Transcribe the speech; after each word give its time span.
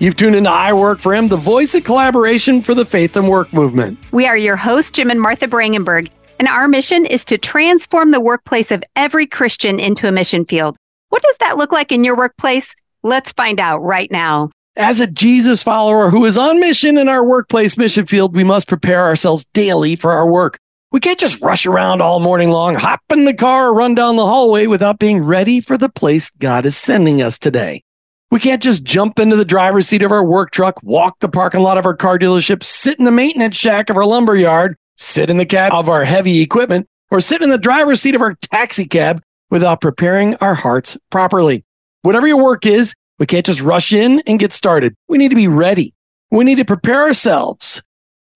You've 0.00 0.16
tuned 0.16 0.34
into 0.34 0.48
I 0.48 0.72
Work 0.72 1.00
for 1.00 1.14
Him, 1.14 1.28
the 1.28 1.36
voice 1.36 1.74
of 1.74 1.84
collaboration 1.84 2.62
for 2.62 2.74
the 2.74 2.86
faith 2.86 3.16
and 3.16 3.28
work 3.28 3.52
movement. 3.52 3.98
We 4.12 4.26
are 4.26 4.36
your 4.36 4.56
hosts, 4.56 4.92
Jim 4.92 5.10
and 5.10 5.20
Martha 5.20 5.46
Brangenberg, 5.46 6.08
and 6.38 6.48
our 6.48 6.68
mission 6.68 7.04
is 7.04 7.22
to 7.26 7.36
transform 7.36 8.10
the 8.10 8.18
workplace 8.18 8.70
of 8.70 8.82
every 8.96 9.26
Christian 9.26 9.78
into 9.78 10.08
a 10.08 10.12
mission 10.12 10.46
field. 10.46 10.78
What 11.10 11.20
does 11.20 11.36
that 11.40 11.58
look 11.58 11.70
like 11.70 11.92
in 11.92 12.02
your 12.02 12.16
workplace? 12.16 12.74
Let's 13.02 13.32
find 13.32 13.60
out 13.60 13.80
right 13.80 14.10
now. 14.10 14.48
As 14.74 15.00
a 15.00 15.06
Jesus 15.06 15.62
follower 15.62 16.08
who 16.08 16.24
is 16.24 16.38
on 16.38 16.60
mission 16.60 16.96
in 16.96 17.06
our 17.06 17.22
workplace 17.22 17.76
mission 17.76 18.06
field, 18.06 18.34
we 18.34 18.42
must 18.42 18.68
prepare 18.68 19.04
ourselves 19.04 19.44
daily 19.52 19.96
for 19.96 20.12
our 20.12 20.30
work. 20.30 20.56
We 20.92 21.00
can't 21.00 21.20
just 21.20 21.42
rush 21.42 21.66
around 21.66 22.00
all 22.00 22.20
morning 22.20 22.48
long, 22.48 22.74
hop 22.76 23.02
in 23.12 23.26
the 23.26 23.34
car, 23.34 23.66
or 23.66 23.74
run 23.74 23.94
down 23.94 24.16
the 24.16 24.24
hallway 24.24 24.66
without 24.66 24.98
being 24.98 25.22
ready 25.22 25.60
for 25.60 25.76
the 25.76 25.90
place 25.90 26.30
God 26.30 26.64
is 26.64 26.74
sending 26.74 27.20
us 27.20 27.38
today. 27.38 27.82
We 28.30 28.38
can't 28.38 28.62
just 28.62 28.84
jump 28.84 29.18
into 29.18 29.34
the 29.34 29.44
driver's 29.44 29.88
seat 29.88 30.02
of 30.02 30.12
our 30.12 30.24
work 30.24 30.52
truck, 30.52 30.80
walk 30.84 31.18
the 31.18 31.28
parking 31.28 31.62
lot 31.62 31.78
of 31.78 31.86
our 31.86 31.96
car 31.96 32.16
dealership, 32.16 32.62
sit 32.62 32.96
in 32.98 33.04
the 33.04 33.10
maintenance 33.10 33.56
shack 33.56 33.90
of 33.90 33.96
our 33.96 34.04
lumber 34.04 34.36
yard, 34.36 34.76
sit 34.96 35.30
in 35.30 35.36
the 35.36 35.46
cab 35.46 35.72
of 35.72 35.88
our 35.88 36.04
heavy 36.04 36.40
equipment, 36.40 36.86
or 37.10 37.20
sit 37.20 37.42
in 37.42 37.50
the 37.50 37.58
driver's 37.58 38.00
seat 38.00 38.14
of 38.14 38.20
our 38.20 38.34
taxi 38.34 38.86
cab 38.86 39.20
without 39.50 39.80
preparing 39.80 40.36
our 40.36 40.54
hearts 40.54 40.96
properly. 41.10 41.64
Whatever 42.02 42.28
your 42.28 42.40
work 42.40 42.66
is, 42.66 42.94
we 43.18 43.26
can't 43.26 43.44
just 43.44 43.60
rush 43.60 43.92
in 43.92 44.22
and 44.28 44.38
get 44.38 44.52
started. 44.52 44.94
We 45.08 45.18
need 45.18 45.30
to 45.30 45.36
be 45.36 45.48
ready. 45.48 45.92
We 46.30 46.44
need 46.44 46.58
to 46.58 46.64
prepare 46.64 47.02
ourselves. 47.02 47.82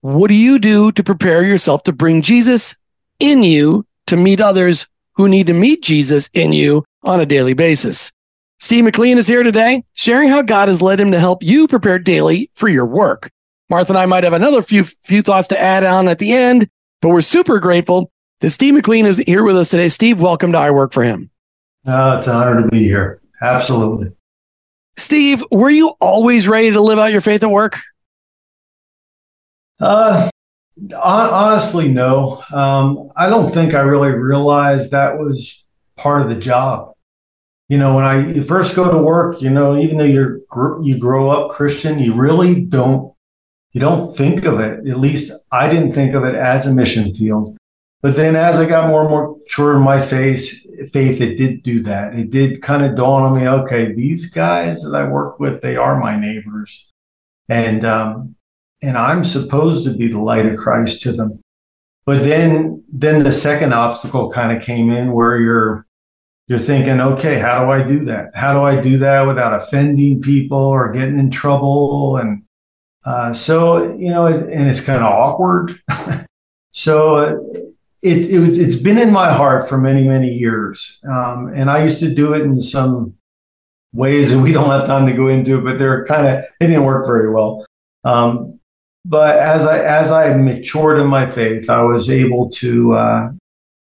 What 0.00 0.26
do 0.26 0.34
you 0.34 0.58
do 0.58 0.90
to 0.90 1.04
prepare 1.04 1.44
yourself 1.44 1.84
to 1.84 1.92
bring 1.92 2.20
Jesus 2.20 2.74
in 3.20 3.44
you 3.44 3.86
to 4.08 4.16
meet 4.16 4.40
others 4.40 4.88
who 5.12 5.28
need 5.28 5.46
to 5.46 5.54
meet 5.54 5.82
Jesus 5.82 6.28
in 6.34 6.52
you 6.52 6.84
on 7.04 7.20
a 7.20 7.26
daily 7.26 7.54
basis? 7.54 8.10
Steve 8.60 8.84
McLean 8.84 9.18
is 9.18 9.26
here 9.26 9.42
today, 9.42 9.84
sharing 9.92 10.28
how 10.28 10.42
God 10.42 10.68
has 10.68 10.80
led 10.80 11.00
him 11.00 11.10
to 11.10 11.20
help 11.20 11.42
you 11.42 11.66
prepare 11.68 11.98
daily 11.98 12.50
for 12.54 12.68
your 12.68 12.86
work. 12.86 13.30
Martha 13.68 13.92
and 13.92 13.98
I 13.98 14.06
might 14.06 14.24
have 14.24 14.32
another 14.32 14.62
few 14.62 14.84
few 14.84 15.22
thoughts 15.22 15.48
to 15.48 15.60
add 15.60 15.84
on 15.84 16.08
at 16.08 16.18
the 16.18 16.32
end, 16.32 16.68
but 17.00 17.08
we're 17.08 17.20
super 17.20 17.58
grateful 17.58 18.10
that 18.40 18.50
Steve 18.50 18.74
McLean 18.74 19.06
is 19.06 19.18
here 19.18 19.42
with 19.42 19.56
us 19.56 19.70
today. 19.70 19.88
Steve, 19.88 20.20
welcome 20.20 20.52
to 20.52 20.58
I 20.58 20.70
Work 20.70 20.92
for 20.92 21.02
Him. 21.02 21.30
Oh, 21.86 22.16
it's 22.16 22.26
an 22.26 22.36
honor 22.36 22.62
to 22.62 22.68
be 22.68 22.84
here. 22.84 23.20
Absolutely. 23.42 24.08
Steve, 24.96 25.42
were 25.50 25.70
you 25.70 25.94
always 26.00 26.46
ready 26.46 26.70
to 26.70 26.80
live 26.80 26.98
out 26.98 27.10
your 27.10 27.20
faith 27.20 27.42
at 27.42 27.50
work? 27.50 27.80
Uh, 29.80 30.30
honestly, 30.96 31.88
no. 31.88 32.42
Um, 32.52 33.10
I 33.16 33.28
don't 33.28 33.52
think 33.52 33.74
I 33.74 33.80
really 33.80 34.12
realized 34.12 34.92
that 34.92 35.18
was 35.18 35.64
part 35.96 36.22
of 36.22 36.28
the 36.28 36.36
job 36.36 36.93
you 37.68 37.78
know, 37.78 37.94
when 37.94 38.04
I 38.04 38.42
first 38.42 38.76
go 38.76 38.90
to 38.90 39.02
work, 39.02 39.40
you 39.40 39.50
know, 39.50 39.76
even 39.76 39.98
though 39.98 40.04
you're 40.04 40.40
you 40.82 40.98
grow 40.98 41.30
up 41.30 41.50
Christian, 41.50 41.98
you 41.98 42.14
really 42.14 42.60
don't 42.60 43.14
you 43.72 43.80
don't 43.80 44.14
think 44.14 44.44
of 44.44 44.60
it. 44.60 44.86
At 44.88 45.00
least 45.00 45.32
I 45.50 45.68
didn't 45.68 45.92
think 45.92 46.14
of 46.14 46.24
it 46.24 46.34
as 46.34 46.66
a 46.66 46.74
mission 46.74 47.14
field. 47.14 47.56
But 48.02 48.16
then 48.16 48.36
as 48.36 48.58
I 48.58 48.66
got 48.66 48.88
more 48.88 49.00
and 49.00 49.10
more 49.10 49.36
mature 49.38 49.76
in 49.76 49.82
my 49.82 49.98
faith, 49.98 50.92
faith, 50.92 51.22
it 51.22 51.36
did 51.36 51.62
do 51.62 51.82
that. 51.84 52.14
It 52.14 52.28
did 52.30 52.60
kind 52.60 52.84
of 52.84 52.96
dawn 52.96 53.22
on 53.22 53.40
me, 53.40 53.48
okay, 53.48 53.92
these 53.92 54.26
guys 54.26 54.82
that 54.82 54.94
I 54.94 55.08
work 55.08 55.40
with, 55.40 55.62
they 55.62 55.76
are 55.76 55.98
my 55.98 56.18
neighbors. 56.20 56.90
And 57.48 57.82
um, 57.84 58.36
and 58.82 58.98
I'm 58.98 59.24
supposed 59.24 59.84
to 59.84 59.94
be 59.94 60.08
the 60.08 60.20
light 60.20 60.44
of 60.44 60.58
Christ 60.58 61.00
to 61.02 61.12
them. 61.12 61.40
But 62.04 62.22
then 62.22 62.84
then 62.92 63.24
the 63.24 63.32
second 63.32 63.72
obstacle 63.72 64.30
kind 64.30 64.56
of 64.56 64.62
came 64.62 64.90
in 64.90 65.12
where 65.12 65.38
you're 65.38 65.86
you're 66.46 66.58
thinking, 66.58 67.00
okay, 67.00 67.38
how 67.38 67.64
do 67.64 67.70
I 67.70 67.82
do 67.82 68.04
that? 68.04 68.30
How 68.34 68.52
do 68.52 68.60
I 68.60 68.80
do 68.80 68.98
that 68.98 69.26
without 69.26 69.54
offending 69.54 70.20
people 70.20 70.58
or 70.58 70.92
getting 70.92 71.18
in 71.18 71.30
trouble? 71.30 72.18
And 72.18 72.42
uh, 73.04 73.32
so, 73.32 73.94
you 73.94 74.10
know, 74.10 74.26
and 74.26 74.68
it's 74.68 74.82
kind 74.82 75.02
of 75.02 75.10
awkward. 75.10 75.80
so 76.70 77.18
it, 78.02 78.30
it, 78.30 78.58
it's 78.58 78.76
been 78.76 78.98
in 78.98 79.10
my 79.10 79.32
heart 79.32 79.68
for 79.68 79.78
many, 79.78 80.06
many 80.06 80.28
years. 80.28 81.00
Um, 81.08 81.50
and 81.54 81.70
I 81.70 81.82
used 81.82 82.00
to 82.00 82.14
do 82.14 82.34
it 82.34 82.42
in 82.42 82.60
some 82.60 83.14
ways 83.94 84.30
that 84.30 84.38
we 84.38 84.52
don't 84.52 84.68
have 84.68 84.86
time 84.86 85.06
to 85.06 85.12
go 85.12 85.28
into, 85.28 85.62
but 85.62 85.78
they're 85.78 86.04
kind 86.04 86.26
of, 86.26 86.44
it 86.60 86.66
didn't 86.66 86.84
work 86.84 87.06
very 87.06 87.32
well. 87.32 87.64
Um, 88.04 88.60
but 89.06 89.36
as 89.36 89.64
I, 89.64 89.78
as 89.78 90.10
I 90.10 90.34
matured 90.34 90.98
in 90.98 91.06
my 91.06 91.30
faith, 91.30 91.70
I 91.70 91.82
was 91.82 92.10
able 92.10 92.50
to 92.50 92.92
uh, 92.92 93.30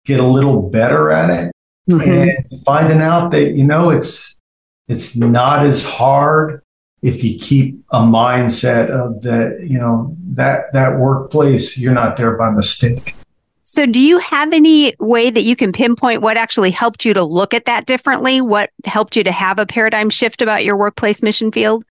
get 0.04 0.18
a 0.18 0.26
little 0.26 0.68
better 0.68 1.10
at 1.10 1.30
it 1.30 1.52
mm-hmm. 1.88 2.10
and 2.10 2.64
finding 2.64 3.00
out 3.00 3.30
that 3.30 3.52
you 3.52 3.64
know 3.64 3.90
it's 3.90 4.40
it's 4.88 5.16
not 5.16 5.64
as 5.64 5.84
hard 5.84 6.62
if 7.02 7.24
you 7.24 7.38
keep 7.38 7.82
a 7.92 8.00
mindset 8.00 8.90
of 8.90 9.22
that 9.22 9.66
you 9.66 9.78
know 9.78 10.16
that 10.20 10.72
that 10.72 10.98
workplace 10.98 11.78
you're 11.78 11.94
not 11.94 12.16
there 12.16 12.36
by 12.36 12.50
mistake. 12.50 13.14
So 13.62 13.86
do 13.86 14.00
you 14.00 14.18
have 14.18 14.52
any 14.52 14.94
way 14.98 15.30
that 15.30 15.42
you 15.42 15.54
can 15.54 15.72
pinpoint 15.72 16.22
what 16.22 16.36
actually 16.36 16.72
helped 16.72 17.04
you 17.04 17.14
to 17.14 17.22
look 17.22 17.54
at 17.54 17.66
that 17.66 17.86
differently? 17.86 18.40
What 18.40 18.70
helped 18.84 19.14
you 19.14 19.22
to 19.22 19.30
have 19.30 19.60
a 19.60 19.66
paradigm 19.66 20.10
shift 20.10 20.42
about 20.42 20.64
your 20.64 20.76
workplace 20.76 21.22
mission 21.22 21.52
field? 21.52 21.84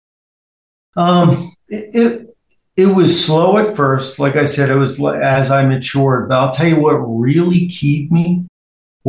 Um 0.96 1.54
it, 1.68 1.94
it 1.94 2.36
it 2.76 2.86
was 2.86 3.24
slow 3.24 3.58
at 3.58 3.76
first. 3.76 4.18
Like 4.18 4.36
i 4.36 4.44
said 4.44 4.70
it 4.70 4.74
was 4.74 5.00
as 5.00 5.50
i 5.50 5.64
matured. 5.64 6.28
But 6.28 6.40
i'll 6.40 6.52
tell 6.52 6.66
you 6.66 6.80
what 6.80 6.96
really 6.96 7.68
keyed 7.68 8.10
me 8.10 8.47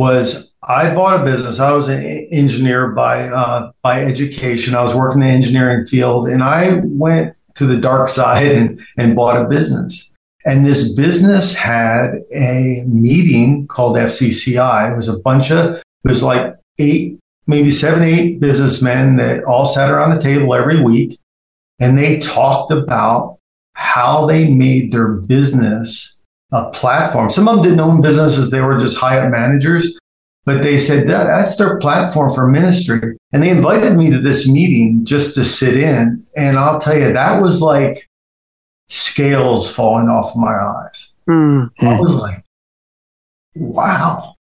was 0.00 0.54
I 0.62 0.94
bought 0.94 1.20
a 1.20 1.24
business. 1.24 1.60
I 1.60 1.72
was 1.72 1.90
an 1.90 2.02
engineer 2.32 2.92
by 2.92 3.28
uh, 3.28 3.70
by 3.82 4.02
education. 4.02 4.74
I 4.74 4.82
was 4.82 4.94
working 4.94 5.20
in 5.20 5.28
the 5.28 5.34
engineering 5.34 5.84
field, 5.84 6.26
and 6.26 6.42
I 6.42 6.80
went 6.84 7.36
to 7.56 7.66
the 7.66 7.76
dark 7.76 8.08
side 8.08 8.50
and, 8.50 8.80
and 8.96 9.14
bought 9.14 9.44
a 9.44 9.46
business. 9.46 10.10
And 10.46 10.64
this 10.64 10.94
business 10.94 11.54
had 11.54 12.12
a 12.32 12.84
meeting 12.86 13.66
called 13.66 13.96
FCCI. 13.98 14.90
It 14.90 14.96
was 14.96 15.08
a 15.08 15.18
bunch 15.18 15.50
of 15.50 15.74
it 15.74 15.84
was 16.08 16.22
like 16.22 16.56
eight, 16.78 17.18
maybe 17.46 17.70
seven, 17.70 18.02
eight 18.02 18.40
businessmen 18.40 19.16
that 19.16 19.44
all 19.44 19.66
sat 19.66 19.90
around 19.90 20.14
the 20.14 20.22
table 20.22 20.54
every 20.54 20.80
week, 20.80 21.18
and 21.78 21.98
they 21.98 22.20
talked 22.20 22.72
about 22.72 23.36
how 23.74 24.24
they 24.24 24.48
made 24.48 24.92
their 24.92 25.08
business 25.08 26.19
a 26.52 26.70
platform. 26.70 27.30
Some 27.30 27.48
of 27.48 27.56
them 27.56 27.64
didn't 27.64 27.80
own 27.80 28.02
businesses; 28.02 28.50
they 28.50 28.60
were 28.60 28.78
just 28.78 28.98
high 28.98 29.18
up 29.18 29.30
managers 29.30 29.98
but 30.44 30.62
they 30.62 30.78
said 30.78 31.06
that, 31.08 31.24
that's 31.24 31.56
their 31.56 31.78
platform 31.78 32.32
for 32.32 32.48
ministry. 32.48 33.16
And 33.32 33.42
they 33.42 33.50
invited 33.50 33.96
me 33.96 34.10
to 34.10 34.18
this 34.18 34.48
meeting 34.48 35.04
just 35.04 35.34
to 35.34 35.44
sit 35.44 35.76
in. 35.76 36.26
And 36.34 36.58
I'll 36.58 36.80
tell 36.80 36.98
you, 36.98 37.12
that 37.12 37.40
was 37.40 37.60
like 37.60 38.08
scales 38.88 39.72
falling 39.72 40.08
off 40.08 40.34
my 40.34 40.52
eyes. 40.52 41.14
Mm-hmm. 41.28 41.86
I 41.86 42.00
was 42.00 42.14
like, 42.14 42.44
wow, 43.54 44.34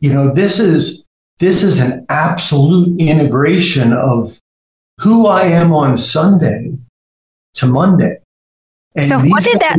you 0.00 0.12
know, 0.12 0.32
this 0.32 0.60
is 0.60 1.06
this 1.38 1.62
is 1.62 1.80
an 1.80 2.04
absolute 2.08 3.00
integration 3.00 3.92
of 3.92 4.38
who 5.00 5.26
I 5.26 5.44
am 5.44 5.72
on 5.72 5.96
Sunday 5.96 6.76
to 7.54 7.66
Monday. 7.66 8.18
And 8.96 9.08
so 9.08 9.18
what 9.20 9.44
did 9.44 9.60
that 9.60 9.78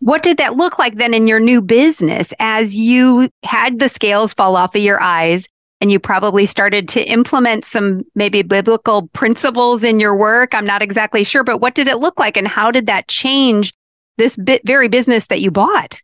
what 0.00 0.22
did 0.22 0.38
that 0.38 0.56
look 0.56 0.78
like 0.78 0.96
then 0.96 1.14
in 1.14 1.26
your 1.26 1.40
new 1.40 1.60
business 1.60 2.32
as 2.38 2.76
you 2.76 3.30
had 3.44 3.78
the 3.78 3.88
scales 3.88 4.34
fall 4.34 4.56
off 4.56 4.74
of 4.74 4.82
your 4.82 5.00
eyes 5.00 5.46
and 5.82 5.92
you 5.92 5.98
probably 5.98 6.46
started 6.46 6.88
to 6.88 7.02
implement 7.02 7.64
some 7.66 8.02
maybe 8.14 8.42
biblical 8.42 9.08
principles 9.08 9.84
in 9.84 10.00
your 10.00 10.16
work? 10.16 10.54
I'm 10.54 10.66
not 10.66 10.82
exactly 10.82 11.22
sure, 11.22 11.44
but 11.44 11.58
what 11.58 11.74
did 11.74 11.86
it 11.86 11.98
look 11.98 12.18
like 12.18 12.38
and 12.38 12.48
how 12.48 12.70
did 12.70 12.86
that 12.86 13.08
change 13.08 13.74
this 14.16 14.36
bit, 14.36 14.62
very 14.66 14.88
business 14.88 15.26
that 15.26 15.42
you 15.42 15.50
bought? 15.50 16.00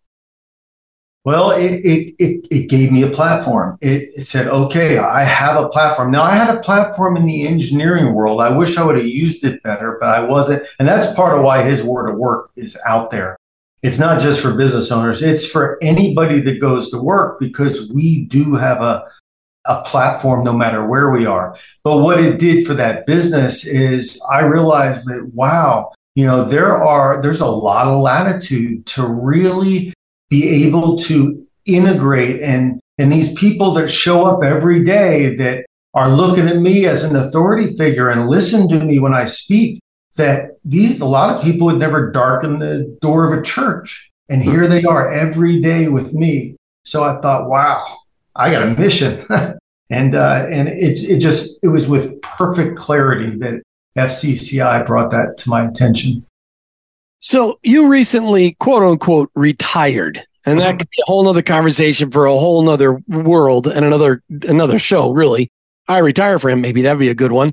Well, 1.24 1.50
it, 1.50 1.72
it, 1.72 2.14
it, 2.18 2.46
it, 2.52 2.68
gave 2.68 2.92
me 2.92 3.02
a 3.02 3.10
platform. 3.10 3.78
It, 3.80 4.10
it 4.14 4.26
said, 4.26 4.46
okay, 4.46 4.98
I 4.98 5.24
have 5.24 5.60
a 5.60 5.68
platform. 5.68 6.12
Now, 6.12 6.22
I 6.22 6.34
had 6.34 6.54
a 6.54 6.60
platform 6.60 7.16
in 7.16 7.26
the 7.26 7.48
engineering 7.48 8.14
world. 8.14 8.40
I 8.40 8.56
wish 8.56 8.76
I 8.76 8.84
would 8.84 8.96
have 8.96 9.06
used 9.06 9.42
it 9.42 9.60
better, 9.64 9.96
but 9.98 10.10
I 10.10 10.20
wasn't. 10.20 10.64
And 10.78 10.86
that's 10.86 11.12
part 11.14 11.36
of 11.36 11.42
why 11.42 11.62
his 11.62 11.82
word 11.82 12.10
at 12.10 12.16
work 12.16 12.52
is 12.54 12.78
out 12.86 13.10
there 13.10 13.38
it's 13.82 13.98
not 13.98 14.20
just 14.20 14.40
for 14.40 14.54
business 14.54 14.90
owners, 14.90 15.22
it's 15.22 15.46
for 15.46 15.78
anybody 15.82 16.40
that 16.40 16.60
goes 16.60 16.90
to 16.90 16.98
work 16.98 17.38
because 17.38 17.90
we 17.92 18.24
do 18.24 18.54
have 18.54 18.80
a, 18.80 19.06
a 19.66 19.82
platform 19.82 20.44
no 20.44 20.52
matter 20.52 20.86
where 20.86 21.10
we 21.10 21.26
are. 21.26 21.56
But 21.84 21.98
what 21.98 22.18
it 22.18 22.38
did 22.38 22.66
for 22.66 22.74
that 22.74 23.06
business 23.06 23.66
is 23.66 24.20
I 24.30 24.40
realized 24.40 25.06
that, 25.06 25.30
wow, 25.34 25.92
you 26.14 26.24
know, 26.24 26.44
there 26.44 26.76
are, 26.76 27.20
there's 27.20 27.42
a 27.42 27.46
lot 27.46 27.86
of 27.86 28.00
latitude 28.00 28.86
to 28.86 29.06
really 29.06 29.92
be 30.30 30.66
able 30.66 30.96
to 30.98 31.46
integrate 31.66 32.40
and, 32.40 32.80
and 32.98 33.12
these 33.12 33.34
people 33.34 33.72
that 33.72 33.88
show 33.88 34.24
up 34.24 34.42
every 34.42 34.82
day 34.82 35.36
that 35.36 35.66
are 35.94 36.08
looking 36.10 36.48
at 36.48 36.56
me 36.56 36.86
as 36.86 37.02
an 37.02 37.16
authority 37.16 37.76
figure 37.76 38.10
and 38.10 38.28
listen 38.28 38.68
to 38.68 38.84
me 38.84 38.98
when 38.98 39.14
I 39.14 39.24
speak 39.24 39.80
that 40.16 40.58
these 40.64 41.00
a 41.00 41.06
lot 41.06 41.34
of 41.34 41.42
people 41.42 41.66
would 41.66 41.78
never 41.78 42.10
darken 42.10 42.58
the 42.58 42.96
door 43.00 43.30
of 43.30 43.38
a 43.38 43.42
church 43.42 44.10
and 44.28 44.42
here 44.42 44.66
they 44.66 44.82
are 44.84 45.10
every 45.12 45.60
day 45.60 45.88
with 45.88 46.12
me 46.12 46.56
so 46.84 47.04
i 47.04 47.20
thought 47.20 47.48
wow 47.48 47.98
i 48.34 48.50
got 48.50 48.62
a 48.62 48.74
mission 48.74 49.24
and 49.90 50.14
uh, 50.14 50.46
and 50.50 50.68
it, 50.68 50.98
it 50.98 51.18
just 51.18 51.58
it 51.62 51.68
was 51.68 51.88
with 51.88 52.20
perfect 52.22 52.76
clarity 52.76 53.30
that 53.38 53.62
FCCI 53.96 54.86
brought 54.86 55.10
that 55.10 55.38
to 55.38 55.48
my 55.48 55.66
attention. 55.66 56.24
So 57.20 57.58
you 57.62 57.88
recently, 57.88 58.54
quote 58.54 58.82
unquote, 58.82 59.30
retired. 59.34 60.24
And 60.44 60.60
that 60.60 60.68
mm-hmm. 60.68 60.78
could 60.78 60.90
be 60.90 61.02
a 61.02 61.10
whole 61.10 61.24
nother 61.24 61.42
conversation 61.42 62.10
for 62.10 62.26
a 62.26 62.36
whole 62.36 62.62
nother 62.62 63.00
world 63.08 63.66
and 63.66 63.84
another 63.84 64.22
another 64.48 64.78
show, 64.78 65.10
really. 65.10 65.48
I 65.88 65.98
retire 65.98 66.38
for 66.38 66.50
him, 66.50 66.60
maybe 66.60 66.82
that'd 66.82 66.98
be 66.98 67.08
a 67.08 67.14
good 67.14 67.32
one. 67.32 67.52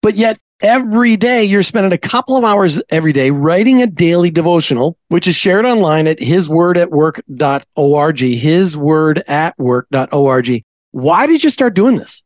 But 0.00 0.14
yet 0.14 0.38
every 0.60 1.16
day 1.16 1.44
you're 1.44 1.62
spending 1.62 1.92
a 1.92 1.98
couple 1.98 2.36
of 2.36 2.42
hours 2.44 2.82
every 2.90 3.12
day 3.12 3.30
writing 3.30 3.80
a 3.82 3.86
daily 3.86 4.30
devotional, 4.30 4.98
which 5.08 5.26
is 5.26 5.36
shared 5.36 5.66
online 5.66 6.06
at 6.06 6.18
hiswordatwork.org, 6.18 8.16
hiswordatwork.org. 8.16 10.64
Why 10.90 11.26
did 11.26 11.44
you 11.44 11.50
start 11.50 11.74
doing 11.74 11.96
this? 11.96 12.22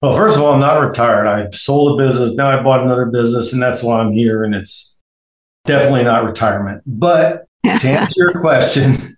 Well, 0.00 0.14
first 0.14 0.36
of 0.36 0.42
all, 0.42 0.52
I'm 0.52 0.60
not 0.60 0.86
retired. 0.86 1.26
I 1.26 1.50
sold 1.50 1.98
a 1.98 2.06
business. 2.06 2.34
Now 2.34 2.46
I 2.48 2.62
bought 2.62 2.84
another 2.84 3.06
business, 3.06 3.54
and 3.54 3.62
that's 3.62 3.82
why 3.82 4.00
I'm 4.00 4.12
here. 4.12 4.44
And 4.44 4.54
it's 4.54 4.94
definitely 5.64 6.04
not 6.04 6.24
retirement. 6.24 6.82
But 6.86 7.46
to 7.64 7.88
answer 7.88 8.14
your 8.16 8.40
question, 8.40 9.16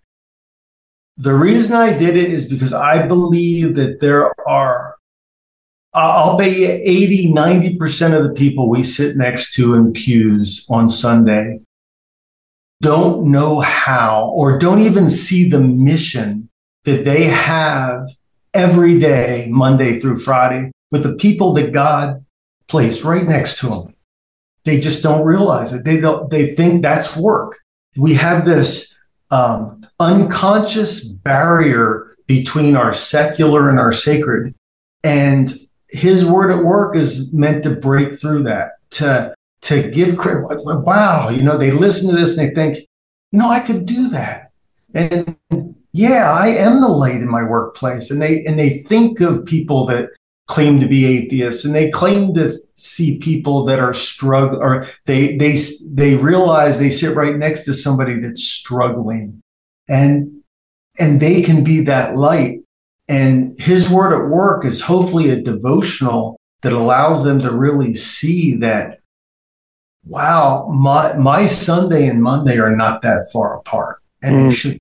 the 1.17 1.35
reason 1.35 1.75
I 1.75 1.97
did 1.97 2.17
it 2.17 2.31
is 2.31 2.47
because 2.47 2.73
I 2.73 3.07
believe 3.07 3.75
that 3.77 4.01
there 4.01 4.33
are, 4.49 4.96
I'll 5.97 6.37
bet 6.37 6.57
you 6.57 6.69
80, 6.69 7.33
90% 7.33 8.17
of 8.17 8.23
the 8.23 8.35
people 8.35 8.69
we 8.69 8.83
sit 8.83 9.17
next 9.17 9.55
to 9.55 9.75
in 9.75 9.93
pews 9.93 10.67
on 10.69 10.89
Sunday 10.89 11.61
don't 12.83 13.31
know 13.31 13.61
how 13.61 14.31
or 14.35 14.59
don't 14.59 14.81
even 14.81 15.09
see 15.09 15.49
the 15.49 15.61
mission 15.61 16.51
that 16.85 17.07
they 17.07 17.25
have 17.25 18.11
every 18.53 18.99
day, 18.99 19.49
Monday 19.51 19.99
through 19.99 20.19
Friday, 20.19 20.71
with 20.91 21.03
the 21.03 21.15
people 21.15 21.55
that 21.55 21.73
God 21.73 22.25
placed 22.69 23.03
right 23.03 23.27
next 23.27 23.59
to 23.61 23.69
them. 23.69 23.95
They 24.65 24.79
just 24.79 25.03
don't 25.03 25.25
realize 25.25 25.73
it. 25.73 25.85
They 25.85 26.03
they 26.31 26.55
think 26.55 26.83
that's 26.83 27.17
work. 27.17 27.57
We 27.97 28.15
have 28.15 28.45
this 28.45 28.99
um, 29.31 29.87
unconscious 29.99 31.05
barrier 31.05 32.17
between 32.27 32.77
our 32.77 32.93
secular 32.93 33.71
and 33.71 33.79
our 33.79 33.93
sacred. 33.93 34.55
And 35.03 35.55
his 35.89 36.25
word 36.25 36.51
at 36.51 36.65
work 36.65 36.97
is 36.97 37.33
meant 37.33 37.63
to 37.65 37.71
break 37.71 38.19
through 38.19 38.45
that, 38.45 38.73
to 38.91 39.35
to 39.63 39.91
give 39.91 40.17
credit. 40.17 40.45
Wow, 40.65 41.29
you 41.31 41.43
know, 41.43 41.57
they 41.57 41.71
listen 41.71 42.11
to 42.11 42.17
this 42.17 42.37
and 42.37 42.49
they 42.49 42.55
think, 42.55 42.79
you 43.33 43.39
know, 43.39 43.49
I 43.49 43.61
could 43.61 43.87
do 43.87 44.09
that. 44.11 44.53
And 44.95 45.37
yeah, 45.93 46.31
I 46.31 46.49
am 46.49 46.81
the 46.81 46.89
light 46.89 47.17
in 47.17 47.31
my 47.31 47.43
workplace. 47.43 48.11
And 48.11 48.21
they 48.21 48.45
and 48.45 48.59
they 48.59 48.79
think 48.79 49.21
of 49.21 49.45
people 49.45 49.87
that 49.87 50.11
claim 50.47 50.79
to 50.79 50.87
be 50.87 51.05
atheists 51.05 51.65
and 51.65 51.75
they 51.75 51.91
claim 51.91 52.33
to 52.33 52.57
see 52.77 53.19
people 53.19 53.65
that 53.65 53.81
are 53.81 53.93
struggling 53.93 54.63
or 54.63 54.87
they 55.07 55.37
they 55.37 55.59
they 55.89 56.15
realize 56.15 56.79
they 56.79 56.91
sit 56.91 57.17
right 57.17 57.37
next 57.37 57.65
to 57.65 57.75
somebody 57.75 58.21
that's 58.21 58.45
struggling 58.45 59.43
and 59.89 60.31
and 61.01 61.19
they 61.19 61.43
can 61.43 61.65
be 61.65 61.81
that 61.81 62.17
light 62.17 62.61
and 63.09 63.59
his 63.61 63.89
word 63.89 64.13
at 64.13 64.29
work 64.29 64.65
is 64.65 64.81
hopefully 64.81 65.31
a 65.31 65.41
devotional 65.41 66.39
that 66.63 66.73
allows 66.73 67.23
them 67.25 67.41
to 67.41 67.53
really 67.53 67.95
see 67.95 68.55
that 68.57 69.01
wow 70.05 70.69
my 70.69 71.13
my 71.15 71.47
sunday 71.47 72.07
and 72.07 72.23
monday 72.23 72.59
are 72.59 72.75
not 72.75 73.03
that 73.03 73.27
far 73.33 73.57
apart 73.57 74.01
and 74.23 74.37
mm. 74.37 74.49
they 74.49 74.55
should 74.55 74.79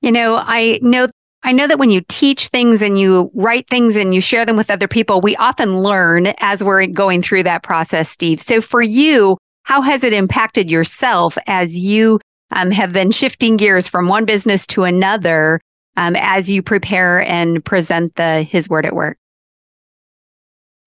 you 0.00 0.12
know, 0.12 0.36
I 0.36 0.78
know 0.82 1.08
I 1.42 1.52
know 1.52 1.66
that 1.66 1.78
when 1.78 1.90
you 1.90 2.02
teach 2.08 2.48
things 2.48 2.82
and 2.82 2.98
you 2.98 3.30
write 3.34 3.66
things 3.66 3.96
and 3.96 4.14
you 4.14 4.20
share 4.20 4.44
them 4.44 4.56
with 4.56 4.70
other 4.70 4.88
people, 4.88 5.22
we 5.22 5.36
often 5.36 5.80
learn 5.80 6.28
as 6.38 6.62
we're 6.62 6.86
going 6.86 7.22
through 7.22 7.44
that 7.44 7.62
process, 7.62 8.10
Steve. 8.10 8.42
So 8.42 8.60
for 8.60 8.82
you, 8.82 9.38
how 9.62 9.80
has 9.80 10.04
it 10.04 10.12
impacted 10.12 10.70
yourself 10.70 11.38
as 11.46 11.78
you 11.78 12.20
um, 12.50 12.70
have 12.70 12.92
been 12.92 13.10
shifting 13.10 13.56
gears 13.56 13.88
from 13.88 14.06
one 14.06 14.26
business 14.26 14.66
to 14.68 14.84
another 14.84 15.60
um, 15.96 16.16
as 16.16 16.48
you 16.48 16.62
prepare 16.62 17.20
and 17.22 17.64
present 17.64 18.14
the 18.16 18.42
His 18.42 18.68
Word 18.68 18.86
at 18.86 18.94
Work? 18.94 19.18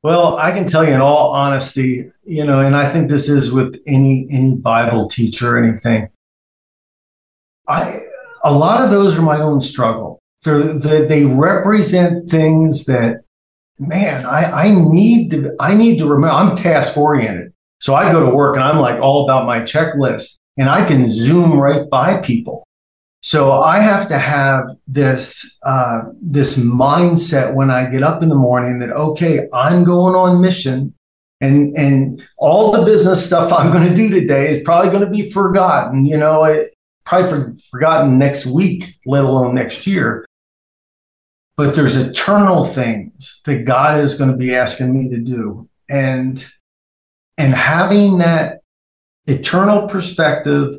Well, 0.03 0.35
I 0.38 0.51
can 0.51 0.67
tell 0.67 0.83
you 0.83 0.94
in 0.94 1.00
all 1.00 1.31
honesty, 1.31 2.11
you 2.25 2.44
know, 2.44 2.59
and 2.59 2.75
I 2.75 2.89
think 2.89 3.09
this 3.09 3.29
is 3.29 3.51
with 3.51 3.81
any 3.88 4.27
any 4.29 4.55
Bible 4.55 5.07
teacher 5.07 5.55
or 5.55 5.63
anything. 5.63 6.09
I 7.67 8.00
a 8.44 8.51
lot 8.53 8.83
of 8.83 8.89
those 8.89 9.17
are 9.17 9.21
my 9.21 9.39
own 9.39 9.61
struggle. 9.61 10.19
They're, 10.44 10.73
they 10.73 11.23
represent 11.23 12.29
things 12.29 12.83
that, 12.85 13.21
man, 13.79 14.25
I, 14.25 14.65
I 14.65 14.71
need 14.75 15.31
to 15.31 15.56
I 15.59 15.73
need 15.73 15.99
to 15.99 16.06
remember. 16.06 16.35
I'm 16.35 16.57
task 16.57 16.97
oriented, 16.97 17.53
so 17.79 17.95
I 17.95 18.11
go 18.11 18.29
to 18.29 18.35
work 18.35 18.56
and 18.56 18.63
I'm 18.63 18.79
like 18.79 19.01
all 19.01 19.23
about 19.23 19.47
my 19.47 19.61
checklist, 19.61 20.38
and 20.57 20.67
I 20.67 20.85
can 20.85 21.07
zoom 21.07 21.57
right 21.57 21.89
by 21.89 22.19
people. 22.19 22.67
So 23.23 23.53
I 23.53 23.79
have 23.79 24.09
to 24.09 24.17
have 24.17 24.75
this 24.85 25.57
uh, 25.63 26.01
this 26.21 26.59
mindset 26.59 27.53
when 27.53 27.71
I 27.71 27.89
get 27.89 28.03
up 28.03 28.21
in 28.21 28.27
the 28.27 28.35
morning 28.35 28.79
that 28.79 28.91
okay, 28.91 29.47
I'm 29.53 29.85
going 29.85 30.13
on 30.13 30.41
mission, 30.41 30.93
and 31.39 31.73
and 31.77 32.21
all 32.37 32.73
the 32.73 32.83
business 32.83 33.25
stuff 33.25 33.53
I'm 33.53 33.71
going 33.71 33.87
to 33.87 33.95
do 33.95 34.09
today 34.09 34.51
is 34.51 34.61
probably 34.63 34.91
going 34.91 35.05
to 35.05 35.09
be 35.09 35.31
forgotten. 35.31 36.05
You 36.05 36.17
know, 36.17 36.43
it, 36.43 36.75
probably 37.05 37.29
for, 37.29 37.55
forgotten 37.71 38.19
next 38.19 38.45
week, 38.45 38.95
let 39.05 39.23
alone 39.23 39.55
next 39.55 39.87
year. 39.87 40.25
But 41.55 41.75
there's 41.75 41.95
eternal 41.95 42.65
things 42.65 43.39
that 43.45 43.63
God 43.63 44.01
is 44.01 44.15
going 44.15 44.31
to 44.31 44.37
be 44.37 44.53
asking 44.53 44.93
me 44.93 45.07
to 45.09 45.17
do. 45.17 45.69
And 45.89 46.45
and 47.37 47.53
having 47.53 48.17
that 48.17 48.59
eternal 49.27 49.87
perspective 49.87 50.75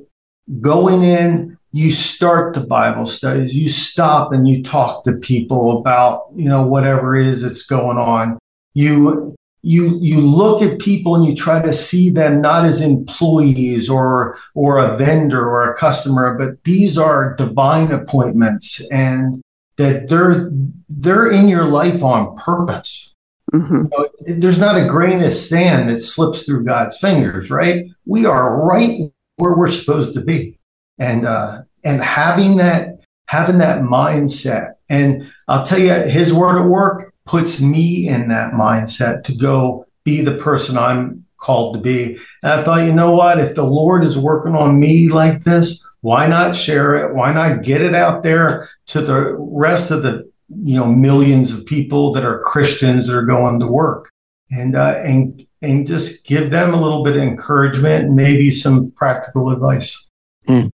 going 0.60 1.02
in 1.04 1.56
you 1.74 1.90
start 1.90 2.54
the 2.54 2.60
bible 2.60 3.04
studies 3.04 3.56
you 3.56 3.68
stop 3.68 4.32
and 4.32 4.46
you 4.46 4.62
talk 4.62 5.02
to 5.02 5.12
people 5.14 5.78
about 5.78 6.26
you 6.36 6.48
know 6.48 6.64
whatever 6.64 7.16
it 7.16 7.26
is 7.26 7.42
that's 7.42 7.66
going 7.66 7.98
on. 7.98 8.38
You 8.74 9.34
you 9.62 9.98
you 10.00 10.20
look 10.20 10.62
at 10.62 10.78
people 10.78 11.16
and 11.16 11.24
you 11.24 11.34
try 11.34 11.60
to 11.60 11.72
see 11.72 12.10
them 12.10 12.40
not 12.40 12.64
as 12.64 12.80
employees 12.80 13.88
or 13.88 14.38
or 14.54 14.78
a 14.78 14.96
vendor 14.96 15.40
or 15.40 15.68
a 15.68 15.76
customer 15.76 16.38
but 16.38 16.62
these 16.62 16.96
are 16.96 17.34
divine 17.36 17.90
appointments 17.90 18.80
and 18.90 19.42
that 19.76 20.08
they're 20.08 20.50
they're 20.88 21.28
in 21.28 21.48
your 21.48 21.64
life 21.64 22.04
on 22.04 22.36
purpose. 22.36 23.16
Mm-hmm. 23.52 23.74
you 23.74 23.90
know, 23.92 24.08
there's 24.38 24.58
not 24.58 24.80
a 24.80 24.86
grain 24.86 25.22
of 25.22 25.32
sand 25.32 25.88
that 25.88 26.00
slips 26.00 26.44
through 26.44 26.64
god's 26.64 26.98
fingers 26.98 27.50
right? 27.50 27.84
We 28.06 28.26
are 28.26 28.62
right 28.64 29.10
where 29.36 29.54
we're 29.54 29.66
supposed 29.66 30.14
to 30.14 30.20
be 30.20 30.56
and 30.98 31.26
uh 31.26 31.62
and 31.84 32.02
having 32.02 32.56
that 32.56 33.00
having 33.26 33.58
that 33.58 33.82
mindset 33.82 34.74
and 34.88 35.30
i'll 35.48 35.64
tell 35.64 35.78
you 35.78 35.92
his 35.92 36.32
word 36.32 36.60
at 36.60 36.68
work 36.68 37.12
puts 37.26 37.60
me 37.60 38.06
in 38.08 38.28
that 38.28 38.52
mindset 38.52 39.24
to 39.24 39.34
go 39.34 39.86
be 40.04 40.20
the 40.20 40.36
person 40.36 40.76
I'm 40.76 41.24
called 41.38 41.74
to 41.74 41.80
be. 41.80 42.18
And 42.42 42.52
I 42.52 42.62
thought, 42.62 42.84
you 42.86 42.92
know 42.92 43.12
what? 43.12 43.38
If 43.38 43.54
the 43.54 43.64
Lord 43.64 44.04
is 44.04 44.18
working 44.18 44.54
on 44.54 44.78
me 44.78 45.08
like 45.08 45.40
this, 45.40 45.86
why 46.00 46.26
not 46.26 46.54
share 46.54 46.94
it? 46.96 47.14
Why 47.14 47.32
not 47.32 47.62
get 47.62 47.82
it 47.82 47.94
out 47.94 48.22
there 48.22 48.68
to 48.88 49.00
the 49.00 49.36
rest 49.38 49.90
of 49.90 50.02
the 50.02 50.30
you 50.62 50.76
know 50.76 50.86
millions 50.86 51.52
of 51.52 51.64
people 51.64 52.12
that 52.12 52.24
are 52.24 52.40
Christians 52.40 53.06
that 53.06 53.16
are 53.16 53.24
going 53.24 53.58
to 53.60 53.66
work, 53.66 54.10
and 54.50 54.76
uh, 54.76 55.00
and 55.02 55.46
and 55.62 55.86
just 55.86 56.26
give 56.26 56.50
them 56.50 56.74
a 56.74 56.80
little 56.80 57.02
bit 57.02 57.16
of 57.16 57.22
encouragement 57.22 58.04
and 58.04 58.16
maybe 58.16 58.50
some 58.50 58.90
practical 58.90 59.50
advice. 59.50 60.10
Mm. 60.46 60.70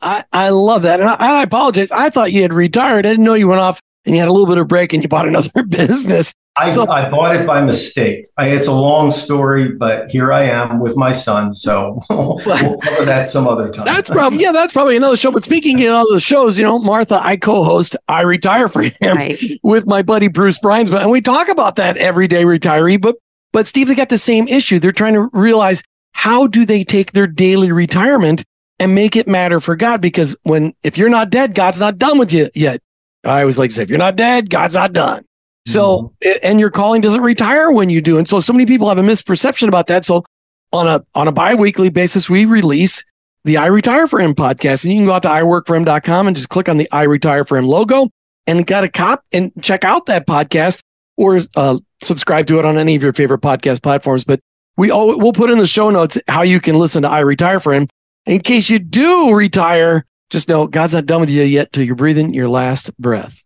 I, 0.00 0.24
I 0.32 0.50
love 0.50 0.82
that. 0.82 1.00
And 1.00 1.08
I, 1.08 1.16
I 1.40 1.42
apologize. 1.42 1.90
I 1.90 2.10
thought 2.10 2.32
you 2.32 2.42
had 2.42 2.52
retired. 2.52 3.06
I 3.06 3.10
didn't 3.10 3.24
know 3.24 3.34
you 3.34 3.48
went 3.48 3.60
off 3.60 3.80
and 4.04 4.14
you 4.14 4.20
had 4.20 4.28
a 4.28 4.32
little 4.32 4.46
bit 4.46 4.58
of 4.58 4.68
break 4.68 4.92
and 4.92 5.02
you 5.02 5.08
bought 5.08 5.26
another 5.26 5.62
business. 5.68 6.32
I, 6.56 6.66
so, 6.68 6.88
I 6.88 7.08
bought 7.08 7.36
it 7.36 7.46
by 7.46 7.60
mistake. 7.60 8.26
I, 8.36 8.48
it's 8.48 8.66
a 8.66 8.72
long 8.72 9.12
story, 9.12 9.72
but 9.72 10.10
here 10.10 10.32
I 10.32 10.42
am 10.42 10.80
with 10.80 10.96
my 10.96 11.12
son. 11.12 11.54
So 11.54 12.02
we'll 12.10 12.38
cover 12.78 13.04
that 13.04 13.30
some 13.30 13.46
other 13.46 13.68
time. 13.70 13.84
That's 13.84 14.10
probably 14.10 14.40
yeah, 14.42 14.50
that's 14.50 14.72
probably 14.72 14.96
another 14.96 15.16
show. 15.16 15.30
But 15.30 15.44
speaking 15.44 15.80
of 15.84 15.92
other 15.92 16.18
shows, 16.18 16.58
you 16.58 16.64
know, 16.64 16.80
Martha, 16.80 17.20
I 17.22 17.36
co-host 17.36 17.94
I 18.08 18.22
Retire 18.22 18.66
for 18.66 18.82
Him 18.82 19.16
right. 19.16 19.40
with 19.62 19.86
my 19.86 20.02
buddy 20.02 20.26
Bruce 20.26 20.58
Brines, 20.58 20.92
and 20.92 21.12
we 21.12 21.20
talk 21.20 21.48
about 21.48 21.76
that 21.76 21.96
everyday 21.96 22.42
retiree. 22.42 23.00
But 23.00 23.16
but 23.52 23.68
Steve, 23.68 23.86
they 23.86 23.94
got 23.94 24.08
the 24.08 24.18
same 24.18 24.48
issue. 24.48 24.80
They're 24.80 24.90
trying 24.90 25.14
to 25.14 25.30
realize 25.32 25.84
how 26.12 26.48
do 26.48 26.66
they 26.66 26.82
take 26.82 27.12
their 27.12 27.28
daily 27.28 27.70
retirement 27.70 28.44
and 28.78 28.94
make 28.94 29.16
it 29.16 29.28
matter 29.28 29.60
for 29.60 29.76
God? 29.76 30.00
Because 30.00 30.36
when 30.42 30.74
if 30.82 30.98
you're 30.98 31.08
not 31.08 31.30
dead, 31.30 31.54
God's 31.54 31.80
not 31.80 31.98
done 31.98 32.18
with 32.18 32.32
you 32.32 32.48
yet. 32.54 32.80
I 33.24 33.40
always 33.40 33.58
like 33.58 33.70
to 33.70 33.76
say, 33.76 33.82
if 33.82 33.90
you're 33.90 33.98
not 33.98 34.16
dead, 34.16 34.50
God's 34.50 34.74
not 34.74 34.92
done. 34.92 35.24
So, 35.66 36.14
mm-hmm. 36.22 36.38
and 36.42 36.60
your 36.60 36.70
calling 36.70 37.02
doesn't 37.02 37.20
retire 37.20 37.70
when 37.70 37.90
you 37.90 38.00
do. 38.00 38.16
And 38.16 38.26
so, 38.26 38.40
so 38.40 38.52
many 38.52 38.64
people 38.64 38.88
have 38.88 38.98
a 38.98 39.02
misperception 39.02 39.68
about 39.68 39.88
that. 39.88 40.04
So, 40.04 40.24
on 40.72 40.86
a 40.86 41.04
on 41.14 41.28
a 41.28 41.32
biweekly 41.32 41.90
basis, 41.90 42.30
we 42.30 42.44
release 42.44 43.04
the 43.44 43.58
I 43.58 43.66
Retire 43.66 44.06
for 44.06 44.20
Him 44.20 44.34
podcast, 44.34 44.84
and 44.84 44.92
you 44.92 45.00
can 45.00 45.06
go 45.06 45.12
out 45.12 45.22
to 45.22 45.28
iworkforhim.com 45.28 46.26
and 46.26 46.36
just 46.36 46.48
click 46.48 46.68
on 46.68 46.76
the 46.78 46.88
I 46.90 47.02
Retire 47.02 47.44
for 47.44 47.58
Him 47.58 47.66
logo 47.66 48.08
and 48.46 48.66
got 48.66 48.84
a 48.84 48.88
cop 48.88 49.24
and 49.32 49.52
check 49.62 49.84
out 49.84 50.06
that 50.06 50.26
podcast. 50.26 50.80
or 51.16 51.38
uh, 51.56 51.78
subscribe 52.02 52.46
to 52.46 52.58
it 52.58 52.64
on 52.64 52.78
any 52.78 52.94
of 52.94 53.02
your 53.02 53.12
favorite 53.12 53.40
podcast 53.40 53.82
platforms. 53.82 54.24
But 54.24 54.40
we 54.76 54.90
all, 54.90 55.18
we'll 55.18 55.32
put 55.32 55.50
in 55.50 55.58
the 55.58 55.66
show 55.66 55.90
notes 55.90 56.16
how 56.28 56.42
you 56.42 56.60
can 56.60 56.78
listen 56.78 57.02
to 57.02 57.08
I 57.08 57.20
Retire 57.20 57.60
for 57.60 57.74
him. 57.74 57.88
In 58.28 58.40
case 58.40 58.68
you 58.68 58.78
do 58.78 59.34
retire, 59.34 60.04
just 60.28 60.50
know 60.50 60.66
God's 60.66 60.92
not 60.92 61.06
done 61.06 61.20
with 61.20 61.30
you 61.30 61.42
yet 61.44 61.72
till 61.72 61.82
you're 61.82 61.94
breathing 61.94 62.34
your 62.34 62.48
last 62.48 62.94
breath. 62.98 63.42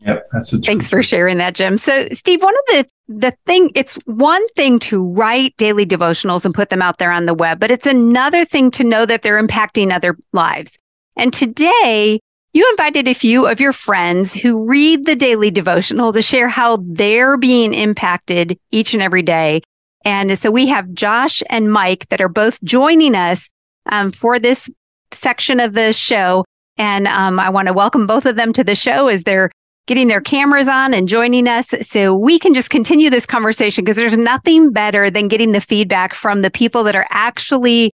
Yep, 0.00 0.28
that's 0.32 0.52
a 0.52 0.58
Thanks 0.58 0.88
for 0.88 1.04
sharing 1.04 1.38
that, 1.38 1.54
Jim. 1.54 1.76
So, 1.76 2.08
Steve, 2.10 2.42
one 2.42 2.54
of 2.54 2.62
the 2.66 2.86
the 3.06 3.36
thing 3.46 3.70
it's 3.76 3.94
one 4.06 4.46
thing 4.48 4.80
to 4.80 5.08
write 5.08 5.56
daily 5.56 5.86
devotionals 5.86 6.44
and 6.44 6.52
put 6.52 6.68
them 6.68 6.82
out 6.82 6.98
there 6.98 7.12
on 7.12 7.26
the 7.26 7.34
web, 7.34 7.60
but 7.60 7.70
it's 7.70 7.86
another 7.86 8.44
thing 8.44 8.72
to 8.72 8.84
know 8.84 9.06
that 9.06 9.22
they're 9.22 9.40
impacting 9.40 9.94
other 9.94 10.16
lives. 10.32 10.76
And 11.16 11.32
today, 11.32 12.18
you 12.52 12.68
invited 12.70 13.06
a 13.06 13.14
few 13.14 13.46
of 13.46 13.60
your 13.60 13.72
friends 13.72 14.34
who 14.34 14.64
read 14.64 15.06
the 15.06 15.16
daily 15.16 15.52
devotional 15.52 16.12
to 16.12 16.22
share 16.22 16.48
how 16.48 16.78
they're 16.82 17.36
being 17.36 17.72
impacted 17.72 18.58
each 18.72 18.94
and 18.94 19.02
every 19.02 19.22
day. 19.22 19.62
And 20.04 20.36
so 20.36 20.50
we 20.50 20.66
have 20.66 20.92
Josh 20.92 21.40
and 21.50 21.72
Mike 21.72 22.08
that 22.08 22.20
are 22.20 22.28
both 22.28 22.60
joining 22.64 23.14
us 23.14 23.48
um, 23.90 24.10
for 24.10 24.38
this 24.38 24.70
section 25.12 25.60
of 25.60 25.72
the 25.72 25.92
show. 25.92 26.44
And 26.76 27.08
um, 27.08 27.40
I 27.40 27.50
want 27.50 27.66
to 27.66 27.72
welcome 27.72 28.06
both 28.06 28.26
of 28.26 28.36
them 28.36 28.52
to 28.52 28.62
the 28.62 28.74
show 28.74 29.08
as 29.08 29.24
they're 29.24 29.50
getting 29.86 30.06
their 30.06 30.20
cameras 30.20 30.68
on 30.68 30.92
and 30.92 31.08
joining 31.08 31.48
us 31.48 31.74
so 31.80 32.14
we 32.14 32.38
can 32.38 32.52
just 32.52 32.68
continue 32.68 33.08
this 33.08 33.24
conversation 33.24 33.84
because 33.84 33.96
there's 33.96 34.16
nothing 34.16 34.70
better 34.70 35.10
than 35.10 35.28
getting 35.28 35.52
the 35.52 35.62
feedback 35.62 36.14
from 36.14 36.42
the 36.42 36.50
people 36.50 36.84
that 36.84 36.94
are 36.94 37.06
actually 37.10 37.90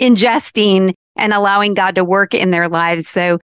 ingesting 0.00 0.94
and 1.14 1.32
allowing 1.32 1.74
God 1.74 1.94
to 1.94 2.04
work 2.04 2.34
in 2.34 2.50
their 2.50 2.68
lives. 2.68 3.08
So, 3.08 3.38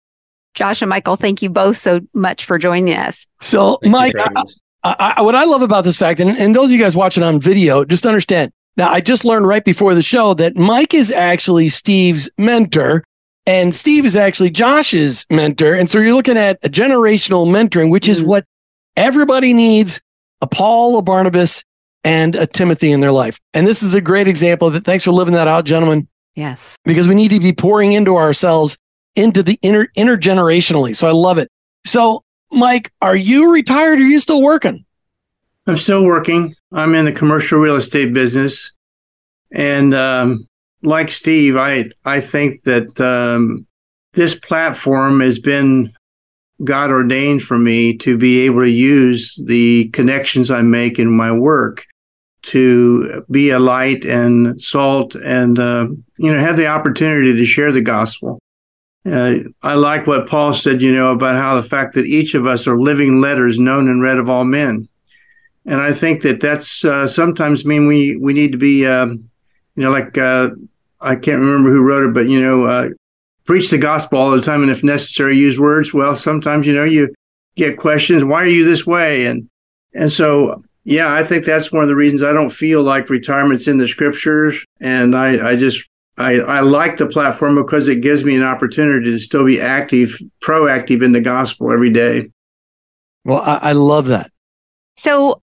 Josh 0.55 0.83
and 0.83 0.89
Michael, 0.89 1.17
thank 1.17 1.43
you 1.43 1.51
both 1.51 1.77
so 1.77 2.01
much 2.15 2.45
for 2.45 2.59
joining 2.59 2.95
us. 2.95 3.27
So, 3.41 3.79
thank 3.83 3.93
Mike, 3.93 4.15
I, 4.83 5.15
I, 5.17 5.23
what 5.23 5.35
I 5.35 5.45
love 5.45 5.63
about 5.63 5.85
this 5.85 5.97
fact, 5.97 6.21
and, 6.21 6.31
and 6.31 6.55
those 6.55 6.71
of 6.71 6.73
you 6.73 6.83
guys 6.83 6.97
watching 6.97 7.23
on 7.23 7.41
video, 7.41 7.85
just 7.85 8.07
understand. 8.07 8.51
Now, 8.77 8.91
I 8.91 9.01
just 9.01 9.25
learned 9.25 9.47
right 9.47 9.65
before 9.65 9.95
the 9.95 10.03
show 10.03 10.35
that 10.35 10.57
Mike 10.57 10.95
is 10.95 11.13
actually 11.13 11.69
Steve's 11.69 12.31
mentor. 12.39 13.05
And 13.47 13.75
Steve 13.75 14.05
is 14.05 14.17
actually 14.17 14.51
Josh's 14.51 15.27
mentor. 15.31 15.75
And 15.75 15.91
so 15.91 15.99
you're 15.99 16.15
looking 16.15 16.37
at 16.37 16.59
a 16.63 16.69
generational 16.69 17.47
mentoring, 17.47 17.91
which 17.91 18.09
is 18.09 18.23
mm. 18.23 18.27
what 18.27 18.45
everybody 18.97 19.53
needs 19.53 20.01
a 20.41 20.47
Paul, 20.47 20.99
a 20.99 21.03
Barnabas, 21.03 21.65
and 22.05 22.35
a 22.35 22.47
Timothy 22.47 22.93
in 22.93 23.01
their 23.01 23.13
life. 23.13 23.41
And 23.53 23.67
this 23.67 23.83
is 23.83 23.95
a 23.95 24.01
great 24.01 24.29
example 24.29 24.69
of 24.69 24.75
it. 24.75 24.85
Thanks 24.85 25.05
for 25.05 25.13
living 25.13 25.35
that 25.35 25.49
out, 25.49 25.65
gentlemen. 25.65 26.09
Yes. 26.35 26.77
Because 26.85 27.09
we 27.09 27.15
need 27.15 27.31
to 27.31 27.41
be 27.41 27.53
pouring 27.53 27.93
into 27.93 28.17
ourselves 28.17 28.79
into 29.17 29.43
the 29.43 29.59
inter 29.63 29.89
intergenerationally. 29.97 30.95
So 30.95 31.09
I 31.09 31.13
love 31.13 31.39
it. 31.39 31.49
So, 31.85 32.25
Mike, 32.53 32.91
are 33.03 33.17
you 33.17 33.53
retired 33.53 34.01
or 34.01 34.05
are 34.05 34.07
you 34.07 34.19
still 34.19 34.43
working? 34.43 34.85
I'm 35.71 35.77
still 35.77 36.05
working. 36.05 36.57
I'm 36.73 36.97
in 36.97 37.05
the 37.05 37.13
commercial 37.13 37.61
real 37.61 37.77
estate 37.77 38.13
business. 38.13 38.73
And 39.53 39.95
um, 39.95 40.49
like 40.83 41.11
Steve, 41.11 41.57
I 41.57 41.91
I 42.05 42.21
think 42.21 42.65
that 42.65 43.01
um, 43.01 43.69
this 44.15 44.35
platform 44.35 45.21
has 45.21 45.39
been 45.39 45.93
God 46.65 46.91
ordained 46.91 47.43
for 47.43 47.57
me 47.57 47.97
to 47.99 48.19
be 48.19 48.41
able 48.41 48.63
to 48.63 48.71
use 48.71 49.41
the 49.47 49.89
connections 49.91 50.51
I 50.51 50.63
make 50.63 50.99
in 50.99 51.09
my 51.09 51.31
work 51.31 51.87
to 52.43 53.25
be 53.31 53.51
a 53.51 53.61
light 53.61 54.05
and 54.05 54.61
salt 54.61 55.15
and 55.15 55.61
uh, 55.61 55.87
you 56.17 56.33
know 56.33 56.39
have 56.41 56.57
the 56.57 56.67
opportunity 56.67 57.33
to 57.33 57.47
share 57.47 57.71
the 57.71 57.81
gospel. 57.81 58.41
Uh, 59.07 59.37
I 59.63 59.75
like 59.75 60.09
what 60.09 60.29
Paul 60.29 60.53
said, 60.53 60.83
you 60.83 60.93
know, 60.93 61.13
about 61.13 61.37
how 61.37 61.55
the 61.55 61.67
fact 61.67 61.95
that 61.95 62.07
each 62.07 62.35
of 62.35 62.45
us 62.45 62.67
are 62.67 62.79
living 62.79 63.21
letters 63.21 63.59
known 63.59 63.89
and 63.89 64.03
read 64.03 64.19
of 64.19 64.29
all 64.29 64.45
men, 64.45 64.90
and 65.67 65.81
I 65.81 65.93
think 65.93 66.23
that 66.23 66.41
that's 66.41 66.85
uh, 66.85 67.07
sometimes 67.07 67.65
mean 67.65 67.87
we 67.87 68.17
we 68.17 68.33
need 68.33 68.53
to 68.53 68.59
be, 68.59 68.87
um, 68.87 69.31
you 69.77 69.83
know, 69.83 69.91
like 69.91 70.17
uh, 70.17 70.51
I 71.01 71.17
can't 71.17 71.41
remember 71.41 71.71
who 71.71 71.83
wrote 71.83 72.09
it, 72.09 72.15
but 72.15 72.29
you 72.29 72.41
know, 72.41 72.65
uh, 72.65 72.89
preach 73.45 73.71
the 73.71 73.79
gospel 73.79 74.19
all 74.19 74.31
the 74.31 74.43
time, 74.43 74.63
and 74.63 74.71
if 74.71 74.83
necessary, 74.83 75.37
use 75.37 75.61
words. 75.61 75.93
Well, 75.93 76.17
sometimes 76.17 76.67
you 76.67 76.75
know 76.75 76.85
you 76.85 77.15
get 77.57 77.79
questions. 77.79 78.25
Why 78.25 78.43
are 78.43 78.49
you 78.49 78.65
this 78.65 78.87
way? 78.87 79.27
And 79.27 79.49
and 79.95 80.11
so 80.11 80.61
yeah, 80.85 81.13
I 81.13 81.25
think 81.25 81.45
that's 81.45 81.71
one 81.71 81.83
of 81.83 81.89
the 81.89 81.97
reasons 81.97 82.23
I 82.23 82.33
don't 82.33 82.51
feel 82.51 82.83
like 82.83 83.11
retirement's 83.11 83.69
in 83.69 83.79
the 83.79 83.89
scriptures, 83.89 84.65
and 84.81 85.15
I 85.17 85.51
I 85.51 85.57
just 85.57 85.87
I, 86.17 86.35
I 86.41 86.61
like 86.61 86.99
the 86.99 87.07
platform 87.07 87.55
because 87.55 87.89
it 87.89 88.03
gives 88.03 88.25
me 88.25 88.37
an 88.37 88.43
opportunity 88.43 89.11
to 89.11 89.19
still 89.19 89.45
be 89.45 89.61
active, 89.61 90.19
proactive 90.43 91.03
in 91.03 91.13
the 91.13 91.21
gospel 91.21 91.73
every 91.73 91.91
day. 91.91 92.31
Well, 93.25 93.41
I, 93.41 93.71
I 93.71 93.73
love 93.73 94.09
that. 94.09 94.31
So 94.97 95.41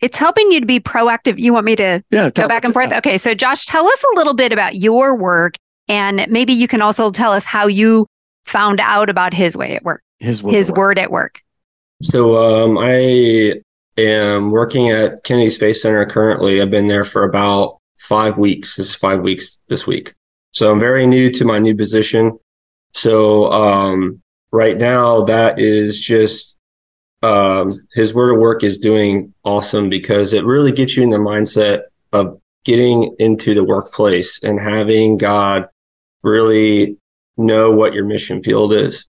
it's 0.00 0.18
helping 0.18 0.50
you 0.50 0.60
to 0.60 0.66
be 0.66 0.80
proactive. 0.80 1.38
You 1.38 1.52
want 1.52 1.66
me 1.66 1.76
to 1.76 2.02
yeah, 2.10 2.30
go 2.30 2.48
back 2.48 2.64
and 2.64 2.72
forth? 2.72 2.92
Okay. 2.92 3.18
So, 3.18 3.34
Josh, 3.34 3.66
tell 3.66 3.86
us 3.86 4.04
a 4.12 4.16
little 4.16 4.34
bit 4.34 4.52
about 4.52 4.76
your 4.76 5.14
work. 5.14 5.56
And 5.88 6.26
maybe 6.28 6.52
you 6.52 6.68
can 6.68 6.82
also 6.82 7.10
tell 7.10 7.32
us 7.32 7.44
how 7.44 7.66
you 7.66 8.06
found 8.46 8.80
out 8.80 9.10
about 9.10 9.34
his 9.34 9.56
way 9.56 9.74
at 9.74 9.82
work, 9.82 10.02
his 10.18 10.42
word, 10.42 10.54
his 10.54 10.70
at, 10.70 10.76
word 10.76 10.98
work. 10.98 11.04
at 11.04 11.10
work. 11.10 11.42
So, 12.02 12.40
um, 12.40 12.78
I 12.78 13.60
am 13.98 14.50
working 14.50 14.90
at 14.90 15.22
Kennedy 15.24 15.50
Space 15.50 15.82
Center 15.82 16.06
currently. 16.06 16.62
I've 16.62 16.70
been 16.70 16.86
there 16.86 17.04
for 17.04 17.24
about 17.24 17.78
five 17.98 18.38
weeks. 18.38 18.76
This 18.76 18.90
is 18.90 18.94
five 18.94 19.20
weeks 19.20 19.58
this 19.68 19.86
week. 19.86 20.14
So, 20.52 20.70
I'm 20.70 20.80
very 20.80 21.06
new 21.06 21.30
to 21.32 21.44
my 21.44 21.58
new 21.58 21.74
position. 21.74 22.38
So, 22.94 23.50
um, 23.52 24.22
right 24.52 24.78
now, 24.78 25.24
that 25.24 25.58
is 25.58 26.00
just 26.00 26.59
um, 27.22 27.86
his 27.92 28.14
word 28.14 28.34
at 28.34 28.40
work 28.40 28.64
is 28.64 28.78
doing 28.78 29.32
awesome 29.44 29.88
because 29.90 30.32
it 30.32 30.44
really 30.44 30.72
gets 30.72 30.96
you 30.96 31.02
in 31.02 31.10
the 31.10 31.18
mindset 31.18 31.82
of 32.12 32.40
getting 32.64 33.14
into 33.18 33.54
the 33.54 33.64
workplace 33.64 34.42
and 34.42 34.58
having 34.58 35.18
God 35.18 35.68
really 36.22 36.98
know 37.36 37.70
what 37.70 37.94
your 37.94 38.04
mission 38.04 38.42
field 38.42 38.72
is. 38.72 39.06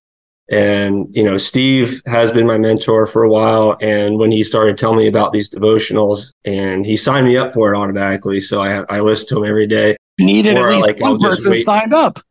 And, 0.49 1.07
you 1.15 1.23
know, 1.23 1.37
Steve 1.37 2.01
has 2.05 2.31
been 2.31 2.45
my 2.45 2.57
mentor 2.57 3.07
for 3.07 3.23
a 3.23 3.29
while. 3.29 3.77
And 3.81 4.17
when 4.17 4.31
he 4.31 4.43
started 4.43 4.77
telling 4.77 4.97
me 4.97 5.07
about 5.07 5.31
these 5.31 5.49
devotionals 5.49 6.31
and 6.43 6.85
he 6.85 6.97
signed 6.97 7.27
me 7.27 7.37
up 7.37 7.53
for 7.53 7.73
it 7.73 7.77
automatically. 7.77 8.41
So 8.41 8.61
I, 8.61 8.83
I 8.89 8.99
listen 8.99 9.27
to 9.29 9.37
him 9.37 9.49
every 9.49 9.67
day. 9.67 9.95
Needed 10.19 10.57
or 10.57 10.69
at 10.69 10.75
least 10.75 10.87
like, 10.87 10.99
one 10.99 11.19
person 11.19 11.57
signed 11.57 11.93
up. 11.93 12.19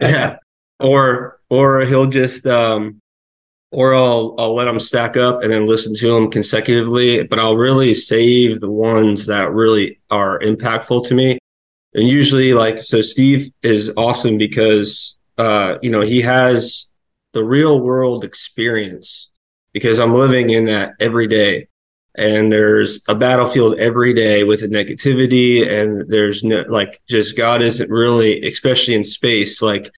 Yeah. 0.00 0.38
Or, 0.78 1.38
or 1.50 1.80
he'll 1.82 2.06
just, 2.06 2.46
um, 2.46 2.99
or 3.70 3.94
I'll 3.94 4.34
I'll 4.38 4.54
let 4.54 4.64
them 4.64 4.80
stack 4.80 5.16
up 5.16 5.42
and 5.42 5.52
then 5.52 5.66
listen 5.66 5.94
to 5.96 6.08
them 6.08 6.30
consecutively. 6.30 7.22
But 7.24 7.38
I'll 7.38 7.56
really 7.56 7.94
save 7.94 8.60
the 8.60 8.70
ones 8.70 9.26
that 9.26 9.52
really 9.52 10.00
are 10.10 10.40
impactful 10.40 11.06
to 11.06 11.14
me. 11.14 11.38
And 11.94 12.08
usually, 12.08 12.54
like 12.54 12.82
so, 12.82 13.02
Steve 13.02 13.52
is 13.62 13.92
awesome 13.96 14.38
because 14.38 15.16
uh, 15.38 15.78
you 15.82 15.90
know 15.90 16.00
he 16.00 16.20
has 16.20 16.86
the 17.32 17.44
real 17.44 17.82
world 17.82 18.24
experience 18.24 19.28
because 19.72 19.98
I'm 19.98 20.14
living 20.14 20.50
in 20.50 20.64
that 20.64 20.94
every 21.00 21.26
day. 21.26 21.68
And 22.16 22.52
there's 22.52 23.04
a 23.08 23.14
battlefield 23.14 23.78
every 23.78 24.12
day 24.12 24.42
with 24.42 24.60
the 24.60 24.66
negativity, 24.66 25.66
and 25.66 26.10
there's 26.10 26.42
no 26.42 26.64
like 26.68 27.00
just 27.08 27.36
God 27.36 27.62
isn't 27.62 27.88
really, 27.88 28.42
especially 28.42 28.94
in 28.94 29.04
space, 29.04 29.62
like 29.62 29.90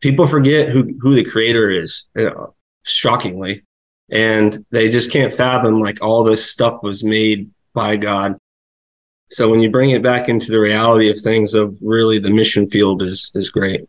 people 0.00 0.28
forget 0.28 0.68
who 0.68 0.94
who 1.00 1.14
the 1.14 1.24
creator 1.24 1.70
is. 1.70 2.04
You 2.14 2.26
know, 2.26 2.54
shockingly. 2.84 3.64
And 4.10 4.64
they 4.70 4.90
just 4.90 5.10
can't 5.10 5.32
fathom 5.32 5.80
like 5.80 6.02
all 6.02 6.24
this 6.24 6.48
stuff 6.48 6.82
was 6.82 7.02
made 7.02 7.50
by 7.72 7.96
God. 7.96 8.38
So 9.30 9.48
when 9.48 9.60
you 9.60 9.70
bring 9.70 9.90
it 9.90 10.02
back 10.02 10.28
into 10.28 10.52
the 10.52 10.60
reality 10.60 11.10
of 11.10 11.18
things 11.20 11.54
of 11.54 11.76
really 11.80 12.18
the 12.18 12.30
mission 12.30 12.68
field 12.70 13.02
is 13.02 13.30
is 13.34 13.50
great. 13.50 13.88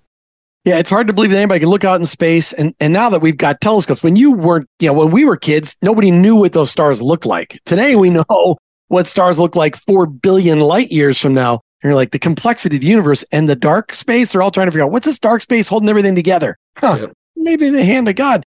Yeah, 0.64 0.80
it's 0.80 0.90
hard 0.90 1.06
to 1.08 1.14
believe 1.14 1.30
that 1.30 1.38
anybody 1.38 1.60
can 1.60 1.70
look 1.70 1.84
out 1.84 2.00
in 2.00 2.06
space 2.06 2.54
and 2.54 2.74
and 2.80 2.94
now 2.94 3.10
that 3.10 3.22
we've 3.22 3.38
got 3.38 3.62
telescopes, 3.62 4.02
when 4.02 4.16
you 4.16 4.32
weren't, 4.32 4.68
you 4.80 4.88
know, 4.88 4.94
when 4.94 5.12
we 5.12 5.26
were 5.26 5.38
kids, 5.38 5.76
nobody 5.82 6.10
knew 6.10 6.36
what 6.36 6.54
those 6.54 6.72
stars 6.72 7.02
looked 7.02 7.26
like. 7.26 7.60
Today 7.66 7.96
we 7.96 8.10
know 8.10 8.58
what 8.88 9.08
stars 9.08 9.38
look 9.38 9.56
like 9.56 9.76
4 9.76 10.08
billion 10.08 10.60
light 10.60 10.92
years 10.92 11.20
from 11.20 11.34
now. 11.34 11.62
And 11.84 11.90
you're 11.90 11.96
like 11.96 12.12
the 12.12 12.20
complexity 12.20 12.78
of 12.78 12.82
the 12.82 12.88
universe 12.88 13.24
and 13.32 13.48
the 13.48 13.56
dark 13.56 13.94
space, 13.94 14.32
they're 14.32 14.42
all 14.42 14.52
trying 14.52 14.68
to 14.68 14.72
figure 14.72 14.86
out 14.86 14.92
what's 14.92 15.06
this 15.06 15.20
dark 15.20 15.42
space 15.42 15.68
holding 15.68 15.90
everything 15.90 16.16
together? 16.16 16.58
Huh. 16.78 16.98
Yep. 17.02 17.14
Maybe 17.36 17.70
the 17.70 17.84
hand 17.84 18.08
of 18.08 18.16
God. 18.16 18.45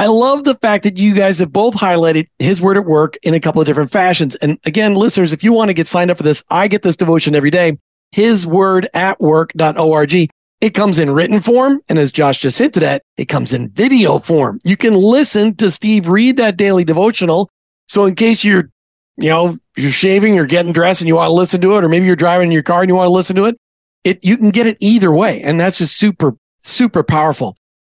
I 0.00 0.06
love 0.06 0.44
the 0.44 0.54
fact 0.54 0.84
that 0.84 0.96
you 0.96 1.12
guys 1.12 1.40
have 1.40 1.52
both 1.52 1.74
highlighted 1.74 2.26
his 2.38 2.58
word 2.58 2.78
at 2.78 2.86
work 2.86 3.18
in 3.22 3.34
a 3.34 3.40
couple 3.40 3.60
of 3.60 3.66
different 3.66 3.90
fashions. 3.90 4.34
And 4.36 4.58
again, 4.64 4.94
listeners, 4.94 5.34
if 5.34 5.44
you 5.44 5.52
want 5.52 5.68
to 5.68 5.74
get 5.74 5.86
signed 5.86 6.10
up 6.10 6.16
for 6.16 6.22
this, 6.22 6.42
I 6.48 6.68
get 6.68 6.80
this 6.80 6.96
devotion 6.96 7.34
every 7.34 7.50
day. 7.50 7.76
His 8.10 8.46
word 8.46 8.88
at 8.94 9.20
work.org. 9.20 10.30
It 10.62 10.70
comes 10.70 10.98
in 10.98 11.10
written 11.10 11.42
form. 11.42 11.82
And 11.90 11.98
as 11.98 12.12
Josh 12.12 12.38
just 12.38 12.58
hinted 12.58 12.82
at, 12.82 13.02
it 13.18 13.26
comes 13.26 13.52
in 13.52 13.68
video 13.72 14.18
form. 14.18 14.58
You 14.64 14.74
can 14.74 14.94
listen 14.94 15.54
to 15.56 15.70
Steve 15.70 16.08
read 16.08 16.38
that 16.38 16.56
daily 16.56 16.82
devotional. 16.82 17.50
So 17.86 18.06
in 18.06 18.14
case 18.14 18.42
you're, 18.42 18.70
you 19.18 19.28
know, 19.28 19.58
you're 19.76 19.90
shaving 19.90 20.38
or 20.38 20.46
getting 20.46 20.72
dressed 20.72 21.02
and 21.02 21.08
you 21.08 21.16
want 21.16 21.28
to 21.28 21.34
listen 21.34 21.60
to 21.60 21.76
it, 21.76 21.84
or 21.84 21.90
maybe 21.90 22.06
you're 22.06 22.16
driving 22.16 22.48
in 22.48 22.52
your 22.52 22.62
car 22.62 22.80
and 22.80 22.88
you 22.88 22.96
want 22.96 23.08
to 23.08 23.12
listen 23.12 23.36
to 23.36 23.44
it, 23.44 23.58
it, 24.04 24.24
you 24.24 24.38
can 24.38 24.48
get 24.48 24.66
it 24.66 24.78
either 24.80 25.12
way. 25.12 25.42
And 25.42 25.60
that's 25.60 25.76
just 25.76 25.98
super, 25.98 26.38
super 26.56 27.02
powerful. 27.02 27.54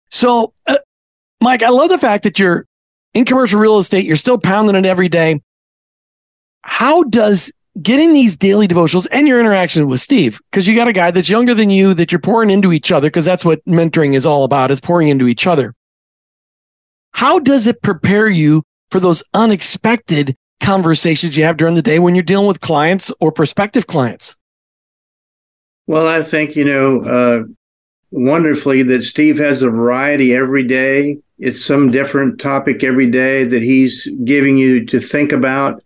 So 0.09 0.55
uh, 0.67 0.79
Mike, 1.41 1.63
I 1.63 1.71
love 1.71 1.89
the 1.89 1.99
fact 1.99 2.25
that 2.25 2.39
you're 2.39 2.67
in 3.15 3.25
commercial 3.25 3.59
real 3.59 3.79
estate. 3.79 4.05
You're 4.05 4.17
still 4.17 4.39
pounding 4.39 4.77
it 4.77 4.87
every 4.87 5.09
day. 5.09 5.41
How 6.63 7.03
does 7.05 7.53
getting 7.81 8.13
these 8.13 8.37
daily 8.37 8.69
devotionals 8.69 9.07
and 9.11 9.27
your 9.27 9.41
interaction 9.41 9.89
with 9.89 10.01
Steve, 10.01 10.41
because 10.51 10.67
you 10.67 10.75
got 10.75 10.89
a 10.89 10.93
guy 10.93 11.11
that's 11.11 11.29
younger 11.29 11.55
than 11.55 11.71
you 11.71 11.95
that 11.95 12.13
you're 12.13 12.21
pouring 12.21 12.51
into 12.51 12.73
each 12.73 12.93
other, 12.93 13.09
because 13.09 13.25
that's 13.25 13.45
what 13.45 13.65
mentoring 13.65 14.15
is 14.15 14.27
all 14.27 14.45
about, 14.45 14.71
is 14.71 14.81
pouring 14.81 15.09
into 15.09 15.29
each 15.29 15.47
other. 15.47 15.75
How 17.13 17.39
does 17.39 17.67
it 17.67 17.83
prepare 17.83 18.29
you 18.29 18.63
for 18.91 19.01
those 19.01 19.23
unexpected 19.35 20.37
conversations 20.61 21.37
you 21.37 21.45
have 21.45 21.57
during 21.57 21.75
the 21.75 21.83
day 21.83 21.99
when 21.99 22.15
you're 22.15 22.23
dealing 22.23 22.47
with 22.47 22.61
clients 22.61 23.11
or 23.21 23.33
prospective 23.33 23.87
clients? 23.87 24.37
Well, 25.87 26.07
I 26.07 26.23
think, 26.23 26.57
you 26.57 26.65
know, 26.65 27.03
uh, 27.05 27.45
wonderfully 28.11 28.83
that 28.85 29.03
Steve 29.03 29.39
has 29.39 29.63
a 29.63 29.71
variety 29.71 30.35
every 30.35 30.65
day. 30.65 31.19
It's 31.41 31.65
some 31.65 31.91
different 31.91 32.39
topic 32.39 32.85
every 32.85 33.11
day 33.11 33.45
that 33.45 33.63
he's 33.63 34.07
giving 34.25 34.59
you 34.59 34.85
to 34.87 35.01
think 35.01 35.33
about. 35.33 35.83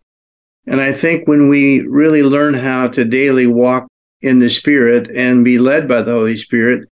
And 0.67 0.81
I 0.81 0.93
think 0.93 1.29
when 1.29 1.49
we 1.49 1.81
really 1.87 2.25
learn 2.25 2.55
how 2.55 2.89
to 2.89 3.05
daily 3.05 3.47
walk 3.47 3.87
in 4.21 4.41
the 4.41 4.51
Spirit 4.51 5.09
and 5.15 5.45
be 5.45 5.59
led 5.59 5.87
by 5.87 6.03
the 6.03 6.13
Holy 6.13 6.37
Spirit, 6.37 6.89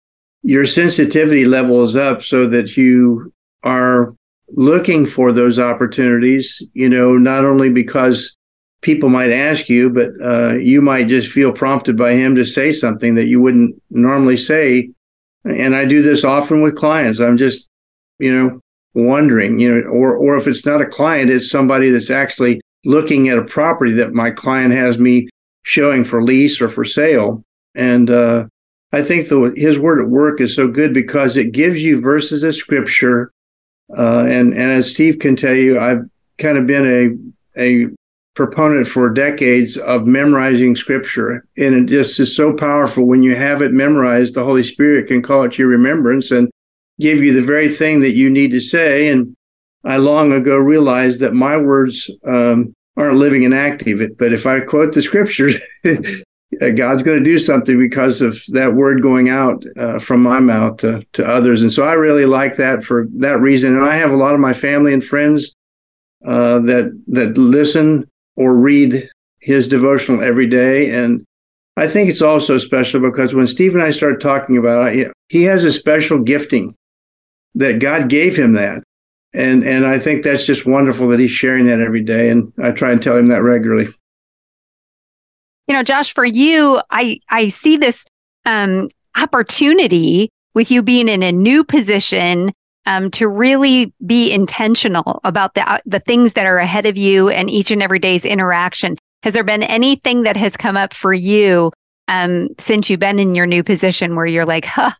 your 0.43 0.67
sensitivity 0.67 1.45
levels 1.45 1.95
up 1.95 2.23
so 2.23 2.49
that 2.49 2.77
you 2.77 3.33
are 3.63 4.15
looking 4.51 5.07
for 5.07 5.33
those 5.33 5.59
opportunities, 5.59 6.61
you 6.73 6.89
know, 6.89 7.17
not 7.17 7.45
only 7.45 7.71
because 7.71 8.37
people 8.81 9.09
might 9.09 9.31
ask 9.31 9.69
you, 9.69 9.91
but 9.91 10.11
uh, 10.21 10.55
you 10.55 10.81
might 10.81 11.07
just 11.07 11.31
feel 11.31 11.53
prompted 11.53 11.97
by 11.97 12.13
him 12.13 12.35
to 12.35 12.45
say 12.45 12.73
something 12.73 13.15
that 13.15 13.27
you 13.27 13.41
wouldn't 13.41 13.81
normally 13.91 14.37
say. 14.37 14.91
And 15.45 15.77
I 15.77 15.85
do 15.85 16.03
this 16.03 16.25
often 16.25 16.63
with 16.63 16.77
clients. 16.77 17.21
I'm 17.21 17.37
just, 17.37 17.69
you 18.19 18.35
know, 18.35 18.61
wondering, 18.95 19.59
you 19.59 19.71
know, 19.71 19.89
or 19.89 20.17
or 20.17 20.37
if 20.37 20.47
it's 20.47 20.67
not 20.67 20.83
a 20.83 20.87
client, 20.87 21.31
it's 21.31 21.51
somebody 21.51 21.91
that's 21.91 22.11
actually 22.11 22.61
looking 22.85 23.29
at 23.29 23.39
a 23.39 23.45
property 23.45 23.93
that 23.93 24.13
my 24.13 24.31
client 24.31 24.73
has 24.73 24.99
me 24.99 25.29
showing 25.63 26.05
for 26.05 26.23
lease 26.23 26.61
or 26.61 26.69
for 26.69 26.85
sale. 26.85 27.45
And 27.75 28.11
uh, 28.11 28.47
I 28.93 29.03
think 29.03 29.29
the, 29.29 29.53
his 29.57 29.79
word 29.79 30.03
at 30.03 30.11
work 30.11 30.41
is 30.41 30.57
so 30.57 30.69
good 30.69 30.95
because 30.95 31.37
it 31.37 31.53
gives 31.53 31.81
you 31.81 32.01
verses 32.01 32.43
of 32.43 32.57
scripture. 32.57 33.31
Uh, 33.97 34.25
and, 34.25 34.53
and 34.55 34.71
as 34.73 34.93
Steve 34.93 35.19
can 35.19 35.37
tell 35.37 35.55
you, 35.55 35.79
I've 35.79 36.03
kind 36.39 36.57
of 36.57 36.67
been 36.67 36.87
a, 37.57 37.61
a 37.61 37.89
proponent 38.35 38.89
for 38.89 39.11
decades 39.11 39.77
of 39.77 40.07
memorizing 40.07 40.77
scripture. 40.77 41.45
And 41.57 41.75
it 41.75 41.87
just 41.87 42.19
is 42.21 42.35
so 42.35 42.55
powerful 42.55 43.05
when 43.05 43.23
you 43.23 43.37
have 43.37 43.61
it 43.63 43.73
memorized, 43.73 44.35
the 44.35 44.45
Holy 44.45 44.63
Spirit 44.63 45.09
can 45.09 45.23
call 45.23 45.43
it 45.43 45.53
to 45.53 45.63
your 45.63 45.71
remembrance 45.71 46.31
and 46.31 46.49
give 47.01 47.23
you 47.23 47.33
the 47.33 47.43
very 47.43 47.73
thing 47.73 48.01
that 48.01 48.15
you 48.15 48.31
need 48.31 48.51
to 48.51 48.61
say. 48.61 49.09
And 49.09 49.35
I 49.85 49.97
long 49.99 50.33
ago 50.33 50.57
realized 50.57 51.21
that 51.21 51.35
my 51.35 51.57
words 51.57 52.11
um, 52.25 52.75
aren't 52.97 53.19
living 53.19 53.45
and 53.45 53.55
active. 53.55 54.17
But 54.19 54.33
if 54.33 54.47
I 54.47 54.61
quote 54.61 54.95
the 54.95 55.03
scriptures, 55.03 55.57
God's 56.61 57.03
going 57.03 57.19
to 57.19 57.25
do 57.25 57.39
something 57.39 57.79
because 57.79 58.21
of 58.21 58.43
that 58.49 58.75
word 58.75 59.03
going 59.03 59.29
out 59.29 59.65
uh, 59.77 59.99
from 59.99 60.23
my 60.23 60.41
mouth 60.41 60.79
to, 60.79 61.07
to 61.13 61.25
others. 61.25 61.63
And 61.63 61.73
so 61.73 61.85
I 61.85 61.93
really 61.93 62.27
like 62.27 62.57
that 62.57 62.85
for 62.85 63.07
that 63.19 63.39
reason. 63.41 63.77
And 63.77 63.85
I 63.85 63.97
have 63.97 64.11
a 64.11 64.17
lot 64.17 64.35
of 64.35 64.41
my 64.41 64.55
family 64.55 64.93
and 64.93 65.05
friends 65.05 65.55
uh, 66.27 66.59
that 66.61 67.01
that 67.09 67.39
listen 67.39 68.09
or 68.37 68.55
read 68.55 69.09
his 69.41 69.69
devotional 69.69 70.23
every 70.23 70.49
day. 70.49 70.91
And 70.91 71.25
I 71.77 71.87
think 71.87 72.11
it's 72.11 72.23
also 72.23 72.59
special 72.59 73.01
because 73.01 73.35
when 73.35 73.47
Steve 73.47 73.75
and 73.75 73.83
I 73.83 73.93
started 73.93 74.21
talking 74.21 74.57
about 74.57 74.97
it, 74.97 75.13
he 75.29 75.45
has 75.45 75.65
a 75.65 75.73
special 75.73 76.19
gifting 76.19 76.75
that 77.55 77.81
God 77.81 78.09
gave 78.09 78.37
him 78.37 78.53
that 78.55 78.83
and 79.35 79.65
and 79.65 79.87
I 79.87 79.99
think 79.99 80.25
that's 80.25 80.47
just 80.47 80.67
wonderful 80.67 81.09
that 81.09 81.21
he's 81.21 81.31
sharing 81.31 81.67
that 81.67 81.81
every 81.81 82.03
day, 82.03 82.31
and 82.31 82.53
I 82.63 82.73
try 82.73 82.91
and 82.91 83.03
tell 83.03 83.17
him 83.17 83.29
that 83.29 83.43
regularly. 83.43 83.93
You 85.67 85.75
know, 85.75 85.83
Josh, 85.83 86.15
for 86.15 86.25
you, 86.25 86.81
I 86.91 87.21
I 87.29 87.49
see 87.49 87.77
this 87.77 88.07
um, 88.47 88.89
opportunity 89.17 90.31
with 90.55 90.71
you 90.71 90.83
being 90.83 91.09
in 91.09 91.23
a 91.23 91.31
new 91.31 91.63
position 91.63 92.53
um, 92.87 93.11
to 93.13 93.29
really 93.29 93.93
be 94.07 94.33
intentional 94.33 95.21
about 95.25 95.55
the 95.55 95.71
uh, 95.71 95.79
the 95.85 96.01
things 96.01 96.33
that 96.33 96.47
are 96.47 96.59
ahead 96.59 96.87
of 96.87 96.97
you 96.97 97.29
and 97.29 97.51
each 97.51 97.71
and 97.71 97.83
every 97.83 97.99
day's 97.99 98.25
interaction. 98.25 98.97
Has 99.25 99.35
there 99.35 99.45
been 99.45 99.63
anything 99.63 100.23
that 100.23 100.37
has 100.37 100.57
come 100.57 100.77
up 100.77 100.95
for 100.95 101.13
you 101.13 101.71
um, 102.07 102.49
since 102.59 102.89
you've 102.89 103.01
been 103.01 103.19
in 103.19 103.35
your 103.35 103.47
new 103.47 103.63
position 103.63 104.17
where 104.17 104.25
you're 104.25 104.47
like, 104.47 104.65
huh, 104.65 104.93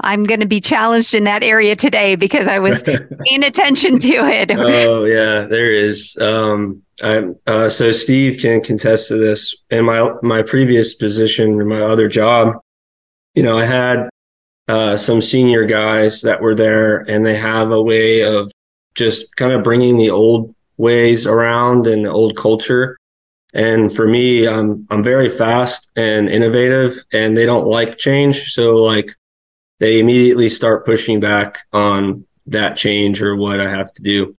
I'm 0.00 0.24
going 0.24 0.40
to 0.40 0.46
be 0.46 0.60
challenged 0.60 1.14
in 1.14 1.24
that 1.24 1.42
area 1.42 1.74
today 1.74 2.16
because 2.16 2.46
I 2.46 2.58
was 2.58 2.82
paying 3.26 3.44
attention 3.44 3.98
to 4.00 4.14
it. 4.26 4.50
oh 4.54 5.04
yeah, 5.04 5.42
there 5.42 5.72
is. 5.72 6.16
Um, 6.20 6.82
I'm, 7.02 7.36
uh, 7.46 7.68
so 7.68 7.92
Steve 7.92 8.40
can 8.40 8.62
contest 8.62 9.08
to 9.08 9.16
this. 9.16 9.54
In 9.70 9.84
my 9.84 10.10
my 10.22 10.42
previous 10.42 10.94
position, 10.94 11.60
in 11.60 11.68
my 11.68 11.80
other 11.80 12.08
job, 12.08 12.54
you 13.34 13.42
know, 13.42 13.58
I 13.58 13.64
had 13.64 14.08
uh, 14.68 14.96
some 14.96 15.22
senior 15.22 15.64
guys 15.64 16.20
that 16.22 16.40
were 16.40 16.54
there, 16.54 16.98
and 17.08 17.24
they 17.24 17.36
have 17.36 17.70
a 17.70 17.82
way 17.82 18.22
of 18.22 18.50
just 18.94 19.34
kind 19.36 19.52
of 19.52 19.62
bringing 19.62 19.96
the 19.96 20.10
old 20.10 20.54
ways 20.78 21.26
around 21.26 21.86
and 21.86 22.04
the 22.04 22.10
old 22.10 22.36
culture. 22.36 22.96
And 23.54 23.94
for 23.94 24.06
me, 24.06 24.46
I'm 24.46 24.86
I'm 24.90 25.02
very 25.02 25.30
fast 25.30 25.88
and 25.96 26.28
innovative, 26.28 26.98
and 27.12 27.36
they 27.36 27.46
don't 27.46 27.66
like 27.66 27.96
change. 27.96 28.52
So 28.52 28.76
like 28.76 29.14
they 29.78 30.00
immediately 30.00 30.48
start 30.48 30.86
pushing 30.86 31.20
back 31.20 31.58
on 31.72 32.24
that 32.46 32.76
change 32.76 33.20
or 33.20 33.36
what 33.36 33.60
I 33.60 33.68
have 33.68 33.92
to 33.92 34.02
do. 34.02 34.34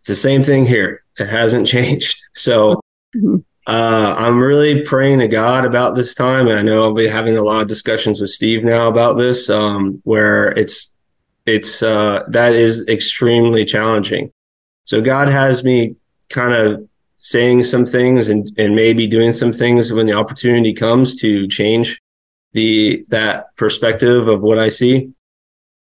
It's 0.00 0.08
the 0.08 0.16
same 0.16 0.44
thing 0.44 0.66
here. 0.66 1.04
It 1.18 1.28
hasn't 1.28 1.66
changed. 1.76 2.18
So 2.34 2.80
mm-hmm. 3.16 3.36
uh, 3.66 4.14
I'm 4.18 4.38
really 4.38 4.82
praying 4.82 5.20
to 5.20 5.28
God 5.28 5.64
about 5.64 5.94
this 5.94 6.14
time. 6.14 6.46
And 6.48 6.58
I 6.58 6.62
know 6.62 6.82
I'll 6.82 6.94
be 6.94 7.08
having 7.08 7.36
a 7.36 7.42
lot 7.42 7.62
of 7.62 7.68
discussions 7.68 8.20
with 8.20 8.30
Steve 8.30 8.64
now 8.64 8.88
about 8.88 9.18
this, 9.18 9.48
um, 9.50 10.00
where 10.04 10.48
it's, 10.52 10.94
it's, 11.46 11.82
uh, 11.82 12.24
that 12.28 12.54
is 12.54 12.86
extremely 12.88 13.64
challenging. 13.64 14.32
So 14.84 15.00
God 15.00 15.28
has 15.28 15.64
me 15.64 15.96
kind 16.28 16.52
of 16.52 16.88
saying 17.18 17.64
some 17.64 17.86
things 17.86 18.28
and, 18.28 18.50
and 18.58 18.74
maybe 18.74 19.06
doing 19.06 19.32
some 19.32 19.52
things 19.52 19.92
when 19.92 20.06
the 20.06 20.12
opportunity 20.12 20.74
comes 20.74 21.14
to 21.20 21.46
change 21.46 22.01
the 22.52 23.04
that 23.08 23.54
perspective 23.56 24.28
of 24.28 24.42
what 24.42 24.58
I 24.58 24.68
see. 24.68 25.12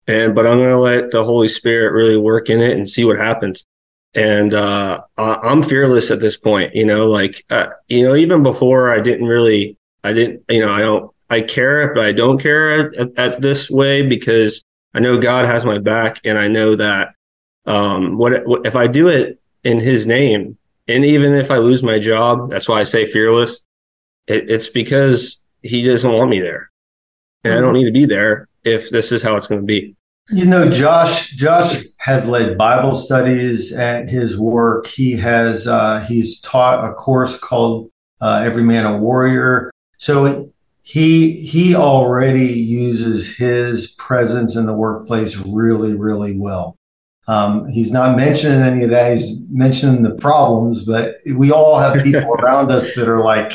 And 0.06 0.34
but 0.34 0.46
I'm 0.46 0.58
going 0.58 0.70
to 0.70 0.78
let 0.78 1.10
the 1.10 1.24
Holy 1.24 1.48
Spirit 1.48 1.92
really 1.92 2.16
work 2.16 2.48
in 2.48 2.60
it 2.60 2.76
and 2.76 2.88
see 2.88 3.04
what 3.04 3.18
happens. 3.18 3.66
And 4.14 4.54
uh, 4.54 5.02
I'm 5.16 5.62
fearless 5.62 6.10
at 6.10 6.20
this 6.20 6.36
point. 6.36 6.74
You 6.74 6.86
know, 6.86 7.06
like 7.08 7.44
uh, 7.50 7.68
you 7.88 8.02
know, 8.02 8.16
even 8.16 8.42
before 8.42 8.90
I 8.90 9.00
didn't 9.00 9.26
really, 9.26 9.76
I 10.02 10.12
didn't, 10.12 10.44
you 10.48 10.60
know, 10.60 10.72
I 10.72 10.80
don't, 10.80 11.12
I 11.30 11.42
care, 11.42 11.92
but 11.94 12.04
I 12.04 12.12
don't 12.12 12.40
care 12.40 12.90
at, 12.98 13.18
at 13.18 13.42
this 13.42 13.68
way 13.68 14.06
because 14.06 14.64
I 14.94 15.00
know 15.00 15.18
God 15.18 15.44
has 15.44 15.64
my 15.64 15.78
back, 15.78 16.20
and 16.24 16.38
I 16.38 16.48
know 16.48 16.74
that 16.74 17.14
um, 17.66 18.16
what, 18.16 18.46
what 18.46 18.66
if 18.66 18.74
I 18.74 18.86
do 18.86 19.08
it 19.08 19.38
in 19.62 19.78
His 19.78 20.06
name, 20.06 20.56
and 20.88 21.04
even 21.04 21.34
if 21.34 21.50
I 21.50 21.58
lose 21.58 21.82
my 21.82 21.98
job, 21.98 22.50
that's 22.50 22.66
why 22.66 22.80
I 22.80 22.84
say 22.84 23.12
fearless. 23.12 23.60
It, 24.26 24.50
it's 24.50 24.68
because 24.68 25.38
he 25.62 25.82
doesn't 25.84 26.10
want 26.10 26.30
me 26.30 26.40
there. 26.40 26.70
And 27.44 27.54
I 27.54 27.60
don't 27.60 27.72
need 27.72 27.84
to 27.84 27.92
be 27.92 28.04
there 28.04 28.48
if 28.64 28.90
this 28.90 29.12
is 29.12 29.22
how 29.22 29.36
it's 29.36 29.46
going 29.46 29.60
to 29.60 29.66
be. 29.66 29.94
You 30.30 30.44
know, 30.44 30.70
Josh. 30.70 31.30
Josh 31.30 31.84
has 31.98 32.26
led 32.26 32.58
Bible 32.58 32.92
studies 32.92 33.72
at 33.72 34.08
his 34.08 34.38
work. 34.38 34.86
He 34.86 35.12
has 35.16 35.66
uh, 35.66 36.04
he's 36.06 36.40
taught 36.40 36.84
a 36.84 36.92
course 36.94 37.38
called 37.38 37.90
uh, 38.20 38.42
"Every 38.44 38.62
Man 38.62 38.84
a 38.84 38.98
Warrior." 38.98 39.70
So 39.96 40.52
he 40.82 41.32
he 41.32 41.74
already 41.74 42.46
uses 42.46 43.36
his 43.36 43.92
presence 43.92 44.54
in 44.54 44.66
the 44.66 44.74
workplace 44.74 45.36
really, 45.36 45.94
really 45.94 46.36
well. 46.36 46.76
Um, 47.26 47.68
he's 47.68 47.92
not 47.92 48.16
mentioning 48.16 48.62
any 48.62 48.84
of 48.84 48.90
that. 48.90 49.12
He's 49.12 49.40
mentioning 49.50 50.02
the 50.02 50.14
problems, 50.14 50.84
but 50.84 51.16
we 51.36 51.52
all 51.52 51.78
have 51.78 52.02
people 52.02 52.32
around 52.38 52.70
us 52.70 52.94
that 52.94 53.06
are 53.06 53.20
like, 53.20 53.52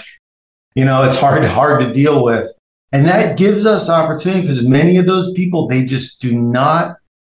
you 0.75 0.86
know, 0.86 1.03
it's 1.03 1.17
hard 1.17 1.45
hard 1.45 1.81
to 1.81 1.93
deal 1.93 2.23
with. 2.23 2.47
And 2.91 3.07
that 3.07 3.38
gives 3.38 3.65
us 3.65 3.89
opportunity 3.89 4.41
because 4.41 4.67
many 4.67 4.97
of 4.97 5.07
those 5.07 5.31
people, 5.33 5.67
they 5.67 5.83
just 5.83 6.21
do 6.21 6.39
not 6.39 6.97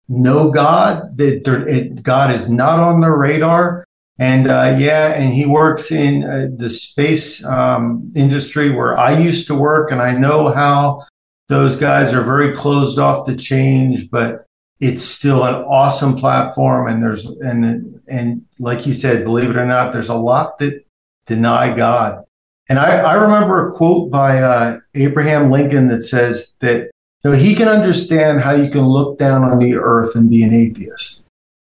know 0.09 0.51
God, 0.51 1.17
that 1.17 2.01
God 2.03 2.35
is 2.35 2.51
not 2.51 2.81
on 2.81 3.01
their 3.01 3.17
radar. 3.17 3.85
And 4.19 4.47
uh, 4.47 4.77
yeah, 4.79 5.13
and 5.15 5.33
he 5.33 5.45
works 5.45 5.91
in 5.91 6.25
uh, 6.25 6.49
the 6.57 6.71
space 6.71 7.45
um, 7.45 8.13
industry 8.15 8.71
where 8.71 8.97
I 8.97 9.19
used 9.19 9.49
to 9.49 9.55
work, 9.55 9.91
and 9.91 10.01
I 10.01 10.17
know 10.17 10.49
how 10.49 11.03
those 11.49 11.77
guys 11.77 12.13
are 12.13 12.23
very 12.23 12.53
closed 12.53 12.99
off 12.99 13.27
to 13.27 13.35
change, 13.35 14.11
but 14.11 14.47
it's 14.79 15.03
still 15.03 15.45
an 15.45 15.55
awesome 15.65 16.17
platform. 16.17 16.89
And 16.89 17.03
there's 17.03 17.27
and 17.27 18.01
and 18.07 18.45
like 18.61 18.81
he 18.81 18.93
said, 18.93 19.25
believe 19.25 19.51
it 19.51 19.57
or 19.57 19.67
not, 19.67 19.93
there's 19.93 20.09
a 20.09 20.15
lot 20.15 20.59
that 20.59 20.85
deny 21.27 21.75
God. 21.75 22.25
And 22.69 22.79
I, 22.79 22.97
I 22.99 23.15
remember 23.15 23.67
a 23.67 23.71
quote 23.73 24.11
by 24.11 24.41
uh, 24.43 24.79
Abraham 24.95 25.51
Lincoln 25.51 25.89
that 25.89 26.03
says 26.03 26.55
that 26.61 26.91
you 27.23 27.31
know, 27.31 27.33
he 27.33 27.55
can 27.55 27.69
understand 27.69 28.41
how 28.41 28.53
you 28.53 28.71
can 28.71 28.87
look 28.87 29.19
down 29.19 29.43
on 29.45 29.59
the 29.59 29.75
earth 29.77 30.17
and 30.17 30.31
be 30.31 30.43
an 30.43 30.55
atheist. 30.55 31.27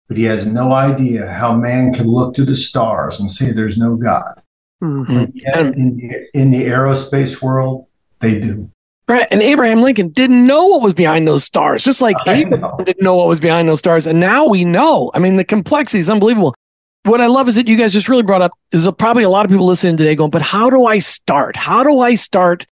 but 0.07 0.17
he 0.17 0.23
has 0.25 0.45
no 0.45 0.73
idea 0.73 1.25
how 1.31 1.55
man 1.55 1.93
can 1.93 2.05
look 2.07 2.33
to 2.35 2.43
the 2.43 2.55
stars 2.55 3.17
and 3.19 3.31
say 3.31 3.51
there's 3.53 3.77
no 3.77 3.95
God. 3.95 4.41
Mm-hmm. 4.83 5.79
in, 5.79 5.95
the, 5.95 6.27
in 6.33 6.51
the 6.51 6.63
aerospace 6.65 7.41
world, 7.41 7.87
they 8.19 8.39
do. 8.39 8.69
Right. 9.07 9.27
And 9.31 9.41
Abraham 9.41 9.81
Lincoln 9.81 10.09
didn't 10.09 10.45
know 10.45 10.67
what 10.67 10.81
was 10.81 10.93
behind 10.93 11.27
those 11.27 11.45
stars, 11.45 11.83
just 11.83 12.01
like 12.01 12.17
I 12.27 12.33
Abraham 12.33 12.61
know. 12.61 12.83
didn't 12.83 13.01
know 13.01 13.15
what 13.15 13.27
was 13.27 13.39
behind 13.39 13.69
those 13.69 13.79
stars. 13.79 14.05
And 14.07 14.19
now 14.19 14.45
we 14.47 14.65
know. 14.65 15.11
I 15.13 15.19
mean, 15.19 15.37
the 15.37 15.45
complexity 15.45 15.99
is 15.99 16.09
unbelievable. 16.09 16.55
What 17.03 17.19
I 17.19 17.25
love 17.25 17.47
is 17.47 17.55
that 17.55 17.67
you 17.67 17.77
guys 17.77 17.93
just 17.93 18.09
really 18.09 18.21
brought 18.21 18.43
up 18.43 18.51
is 18.71 18.87
probably 18.99 19.23
a 19.23 19.29
lot 19.29 19.43
of 19.43 19.49
people 19.49 19.65
listening 19.65 19.97
today 19.97 20.15
going, 20.15 20.29
but 20.29 20.43
how 20.43 20.69
do 20.69 20.85
I 20.85 20.99
start? 20.99 21.55
How 21.55 21.83
do 21.83 21.99
I 21.99 22.13
start 22.13 22.67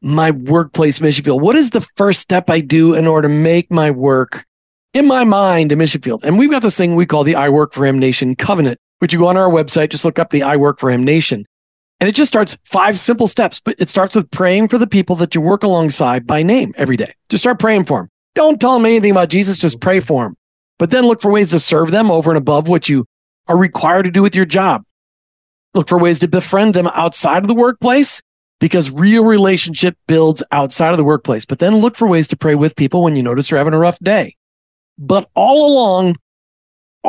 my 0.00 0.32
workplace 0.32 1.00
mission 1.00 1.24
field? 1.24 1.42
What 1.42 1.54
is 1.54 1.70
the 1.70 1.80
first 1.96 2.20
step 2.20 2.50
I 2.50 2.60
do 2.60 2.94
in 2.94 3.06
order 3.06 3.28
to 3.28 3.34
make 3.34 3.70
my 3.70 3.92
work 3.92 4.46
in 4.94 5.06
my 5.06 5.22
mind 5.22 5.70
a 5.70 5.76
mission 5.76 6.00
field? 6.00 6.24
And 6.24 6.40
we've 6.40 6.50
got 6.50 6.62
this 6.62 6.76
thing 6.76 6.96
we 6.96 7.06
call 7.06 7.22
the 7.22 7.36
I 7.36 7.50
Work 7.50 7.72
for 7.72 7.86
Him 7.86 8.00
Nation 8.00 8.34
Covenant, 8.34 8.80
which 8.98 9.12
you 9.12 9.20
go 9.20 9.28
on 9.28 9.36
our 9.36 9.48
website, 9.48 9.90
just 9.90 10.04
look 10.04 10.18
up 10.18 10.30
the 10.30 10.42
I 10.42 10.56
Work 10.56 10.80
for 10.80 10.90
Him 10.90 11.04
Nation. 11.04 11.46
And 12.00 12.08
it 12.08 12.16
just 12.16 12.28
starts 12.32 12.58
five 12.64 12.98
simple 12.98 13.28
steps, 13.28 13.60
but 13.64 13.76
it 13.78 13.88
starts 13.88 14.16
with 14.16 14.28
praying 14.32 14.68
for 14.68 14.78
the 14.78 14.88
people 14.88 15.14
that 15.16 15.36
you 15.36 15.40
work 15.40 15.62
alongside 15.62 16.26
by 16.26 16.42
name 16.42 16.74
every 16.76 16.96
day. 16.96 17.14
Just 17.28 17.44
start 17.44 17.60
praying 17.60 17.84
for 17.84 18.00
them. 18.00 18.08
Don't 18.34 18.60
tell 18.60 18.74
them 18.74 18.86
anything 18.86 19.12
about 19.12 19.28
Jesus, 19.28 19.56
just 19.56 19.80
pray 19.80 20.00
for 20.00 20.24
them. 20.24 20.34
But 20.80 20.90
then 20.90 21.06
look 21.06 21.22
for 21.22 21.30
ways 21.30 21.50
to 21.50 21.60
serve 21.60 21.92
them 21.92 22.10
over 22.10 22.32
and 22.32 22.38
above 22.38 22.66
what 22.66 22.88
you 22.88 23.04
are 23.48 23.56
required 23.56 24.04
to 24.04 24.10
do 24.10 24.22
with 24.22 24.34
your 24.34 24.44
job. 24.44 24.84
Look 25.74 25.88
for 25.88 25.98
ways 25.98 26.18
to 26.20 26.28
befriend 26.28 26.74
them 26.74 26.86
outside 26.88 27.42
of 27.42 27.48
the 27.48 27.54
workplace 27.54 28.22
because 28.60 28.90
real 28.90 29.24
relationship 29.24 29.96
builds 30.06 30.42
outside 30.52 30.90
of 30.90 30.96
the 30.96 31.04
workplace. 31.04 31.44
But 31.44 31.58
then 31.58 31.78
look 31.78 31.96
for 31.96 32.06
ways 32.06 32.28
to 32.28 32.36
pray 32.36 32.54
with 32.54 32.76
people 32.76 33.02
when 33.02 33.16
you 33.16 33.22
notice 33.22 33.48
they're 33.48 33.58
having 33.58 33.74
a 33.74 33.78
rough 33.78 33.98
day. 33.98 34.36
But 34.98 35.28
all 35.34 35.72
along, 35.72 36.16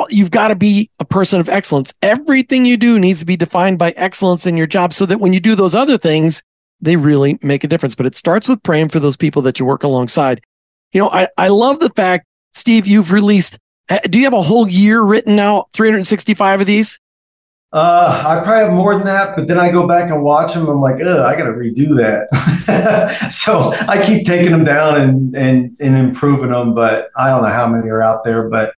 you've 0.09 0.31
got 0.31 0.47
to 0.47 0.55
be 0.55 0.89
a 0.99 1.05
person 1.05 1.39
of 1.39 1.49
excellence. 1.49 1.93
Everything 2.01 2.65
you 2.65 2.77
do 2.77 2.99
needs 2.99 3.19
to 3.19 3.25
be 3.25 3.37
defined 3.37 3.77
by 3.77 3.91
excellence 3.91 4.47
in 4.47 4.57
your 4.57 4.67
job 4.67 4.93
so 4.93 5.05
that 5.05 5.19
when 5.19 5.33
you 5.33 5.39
do 5.39 5.55
those 5.55 5.75
other 5.75 5.97
things, 5.97 6.41
they 6.81 6.95
really 6.95 7.37
make 7.41 7.63
a 7.63 7.67
difference. 7.67 7.95
But 7.95 8.05
it 8.05 8.15
starts 8.15 8.47
with 8.47 8.63
praying 8.63 8.89
for 8.89 8.99
those 8.99 9.17
people 9.17 9.41
that 9.43 9.59
you 9.59 9.65
work 9.65 9.83
alongside. 9.83 10.41
You 10.91 11.01
know, 11.01 11.09
I, 11.09 11.27
I 11.37 11.49
love 11.49 11.79
the 11.79 11.89
fact, 11.89 12.25
Steve, 12.53 12.87
you've 12.87 13.11
released, 13.11 13.59
do 14.09 14.17
you 14.17 14.25
have 14.25 14.33
a 14.33 14.41
whole 14.41 14.67
year 14.67 15.01
written 15.01 15.39
out, 15.39 15.69
365 15.73 16.61
of 16.61 16.67
these? 16.67 16.99
Uh, 17.71 18.23
I 18.25 18.43
probably 18.43 18.65
have 18.65 18.73
more 18.73 18.93
than 18.95 19.05
that, 19.05 19.35
but 19.35 19.47
then 19.47 19.57
I 19.57 19.71
go 19.71 19.87
back 19.87 20.11
and 20.11 20.23
watch 20.23 20.53
them. 20.53 20.67
I'm 20.67 20.79
like, 20.79 20.95
I 21.01 21.35
got 21.35 21.45
to 21.45 21.53
redo 21.53 21.97
that. 21.97 23.31
so 23.31 23.73
I 23.87 24.03
keep 24.05 24.27
taking 24.27 24.51
them 24.51 24.63
down 24.63 25.01
and, 25.01 25.35
and, 25.35 25.75
and 25.79 25.95
improving 25.95 26.51
them, 26.51 26.75
but 26.75 27.09
I 27.17 27.29
don't 27.29 27.41
know 27.41 27.49
how 27.49 27.67
many 27.67 27.89
are 27.89 28.03
out 28.03 28.23
there, 28.23 28.47
but 28.47 28.75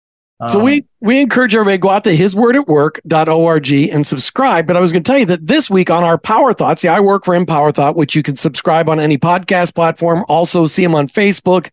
so 0.49 0.59
we 0.59 0.79
um, 0.79 0.89
we 1.01 1.21
encourage 1.21 1.55
everybody 1.55 1.79
to 1.79 1.81
go 1.81 1.91
out 1.91 2.05
to 2.05 2.15
hiswordatwork.org 2.15 3.73
and 3.73 4.07
subscribe. 4.07 4.67
But 4.67 4.77
I 4.77 4.81
was 4.81 4.93
going 4.93 5.03
to 5.03 5.09
tell 5.09 5.19
you 5.19 5.27
that 5.27 5.47
this 5.47 5.71
week 5.71 5.91
on 5.91 6.03
our 6.03 6.19
Power 6.19 6.53
Thoughts, 6.53 6.83
see, 6.83 6.89
I 6.89 7.01
Work 7.01 7.25
for 7.25 7.35
Him 7.35 7.47
Power 7.47 7.71
Thought, 7.71 7.97
which 7.97 8.15
you 8.17 8.23
can 8.23 8.37
subscribe 8.37 8.89
on 8.89 8.99
any 8.99 9.17
podcast 9.17 9.75
platform, 9.75 10.25
also 10.29 10.67
see 10.67 10.83
them 10.83 10.95
on 10.95 11.07
Facebook. 11.07 11.71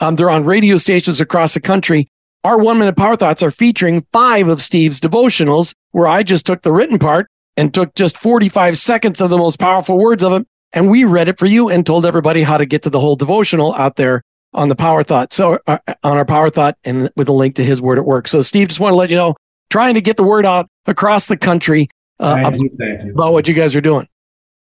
Um, 0.00 0.16
they're 0.16 0.30
on 0.30 0.44
radio 0.44 0.78
stations 0.78 1.20
across 1.20 1.54
the 1.54 1.60
country. 1.60 2.08
Our 2.44 2.58
one 2.58 2.78
minute 2.78 2.96
Power 2.96 3.16
Thoughts 3.16 3.42
are 3.42 3.50
featuring 3.50 4.04
five 4.12 4.48
of 4.48 4.60
Steve's 4.60 5.00
devotionals, 5.00 5.74
where 5.92 6.08
I 6.08 6.22
just 6.22 6.44
took 6.44 6.62
the 6.62 6.72
written 6.72 6.98
part 6.98 7.28
and 7.56 7.72
took 7.72 7.94
just 7.94 8.16
45 8.18 8.76
seconds 8.78 9.20
of 9.20 9.30
the 9.30 9.38
most 9.38 9.58
powerful 9.58 9.98
words 9.98 10.24
of 10.24 10.32
it. 10.32 10.46
And 10.72 10.90
we 10.90 11.04
read 11.04 11.28
it 11.28 11.38
for 11.38 11.46
you 11.46 11.68
and 11.68 11.84
told 11.86 12.06
everybody 12.06 12.42
how 12.42 12.58
to 12.58 12.66
get 12.66 12.82
to 12.82 12.90
the 12.90 12.98
whole 12.98 13.14
devotional 13.14 13.74
out 13.74 13.96
there 13.96 14.22
on 14.54 14.68
the 14.68 14.74
power 14.74 15.02
thought. 15.02 15.32
So 15.32 15.58
uh, 15.66 15.78
on 16.02 16.16
our 16.16 16.24
power 16.24 16.50
thought 16.50 16.76
and 16.84 17.10
with 17.14 17.28
a 17.28 17.32
link 17.32 17.54
to 17.56 17.64
his 17.64 17.80
word 17.80 17.98
at 17.98 18.04
work. 18.04 18.26
So 18.26 18.42
Steve, 18.42 18.68
just 18.68 18.80
want 18.80 18.92
to 18.92 18.96
let 18.96 19.10
you 19.10 19.16
know, 19.16 19.36
trying 19.70 19.94
to 19.94 20.00
get 20.00 20.16
the 20.16 20.24
word 20.24 20.44
out 20.44 20.68
across 20.86 21.28
the 21.28 21.36
country 21.36 21.88
uh, 22.18 22.36
thank 22.36 22.56
you, 22.58 22.70
thank 22.78 23.04
you. 23.04 23.12
about 23.12 23.32
what 23.32 23.48
you 23.48 23.54
guys 23.54 23.74
are 23.74 23.80
doing. 23.80 24.06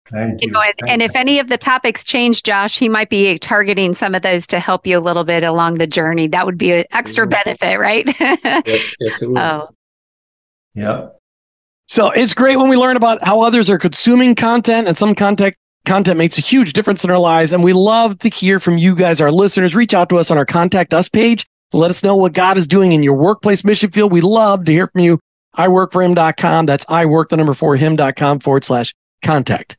Thank 0.07 0.43
you. 0.43 0.49
you 0.49 0.53
know, 0.53 0.61
and, 0.61 0.91
and 0.91 1.03
if 1.03 1.15
any 1.15 1.39
of 1.39 1.49
the 1.49 1.57
topics 1.57 2.03
change, 2.03 2.43
Josh, 2.43 2.79
he 2.79 2.89
might 2.89 3.09
be 3.09 3.39
targeting 3.39 3.95
some 3.95 4.15
of 4.15 4.23
those 4.23 4.47
to 4.49 4.59
help 4.59 4.87
you 4.87 4.99
a 4.99 5.01
little 5.01 5.25
bit 5.25 5.45
along 5.45 5.79
the 5.79 5.87
journey. 5.87 6.27
That 6.27 6.45
would 6.45 6.59
be 6.59 6.73
an 6.73 6.85
extra 6.91 7.25
mm-hmm. 7.25 7.43
benefit, 7.45 7.79
right? 7.79 8.07
yep, 8.21 8.81
yes, 9.01 9.23
it 9.23 9.29
would. 9.29 9.39
Oh. 9.39 9.69
Yep. 10.75 11.19
So 11.89 12.11
it's 12.11 12.35
great 12.35 12.57
when 12.57 12.69
we 12.69 12.77
learn 12.77 12.97
about 12.97 13.23
how 13.23 13.43
others 13.43 13.69
are 13.71 13.79
consuming 13.79 14.35
content 14.35 14.89
and 14.89 14.97
some 14.97 15.15
content 15.15 15.55
Content 15.85 16.17
makes 16.17 16.39
a 16.39 16.41
huge 16.41 16.75
difference 16.75 17.03
in 17.03 17.11
our 17.11 17.19
lives, 17.19 17.53
and 17.53 17.65
we 17.65 17.73
love 17.73 18.19
to 18.21 18.29
hear 18.29 18.61
from 18.61 18.79
you 18.79 18.95
guys, 18.95 19.21
our 19.21 19.33
listeners. 19.33 19.75
Reach 19.75 19.95
out 19.95 20.09
to 20.11 20.19
us 20.19 20.31
on 20.31 20.39
our 20.39 20.47
contact 20.47 20.95
us 20.95 21.09
page. 21.09 21.45
Let 21.73 21.91
us 21.91 22.05
know 22.05 22.15
what 22.15 22.35
God 22.35 22.57
is 22.57 22.69
doing 22.69 22.93
in 22.93 23.03
your 23.03 23.17
workplace 23.17 23.65
mission 23.65 23.91
field. 23.91 24.13
We 24.13 24.21
love 24.21 24.65
to 24.67 24.73
hear 24.73 24.87
from 24.87 25.01
you. 25.01 25.19
iworkforhim.com. 25.57 26.67
That's 26.67 26.87
I 26.89 27.07
work 27.07 27.31
the 27.31 27.37
number 27.37 27.55
for 27.55 27.77
him.com 27.77 28.41
forward 28.41 28.65
slash 28.65 28.95
contact. 29.23 29.77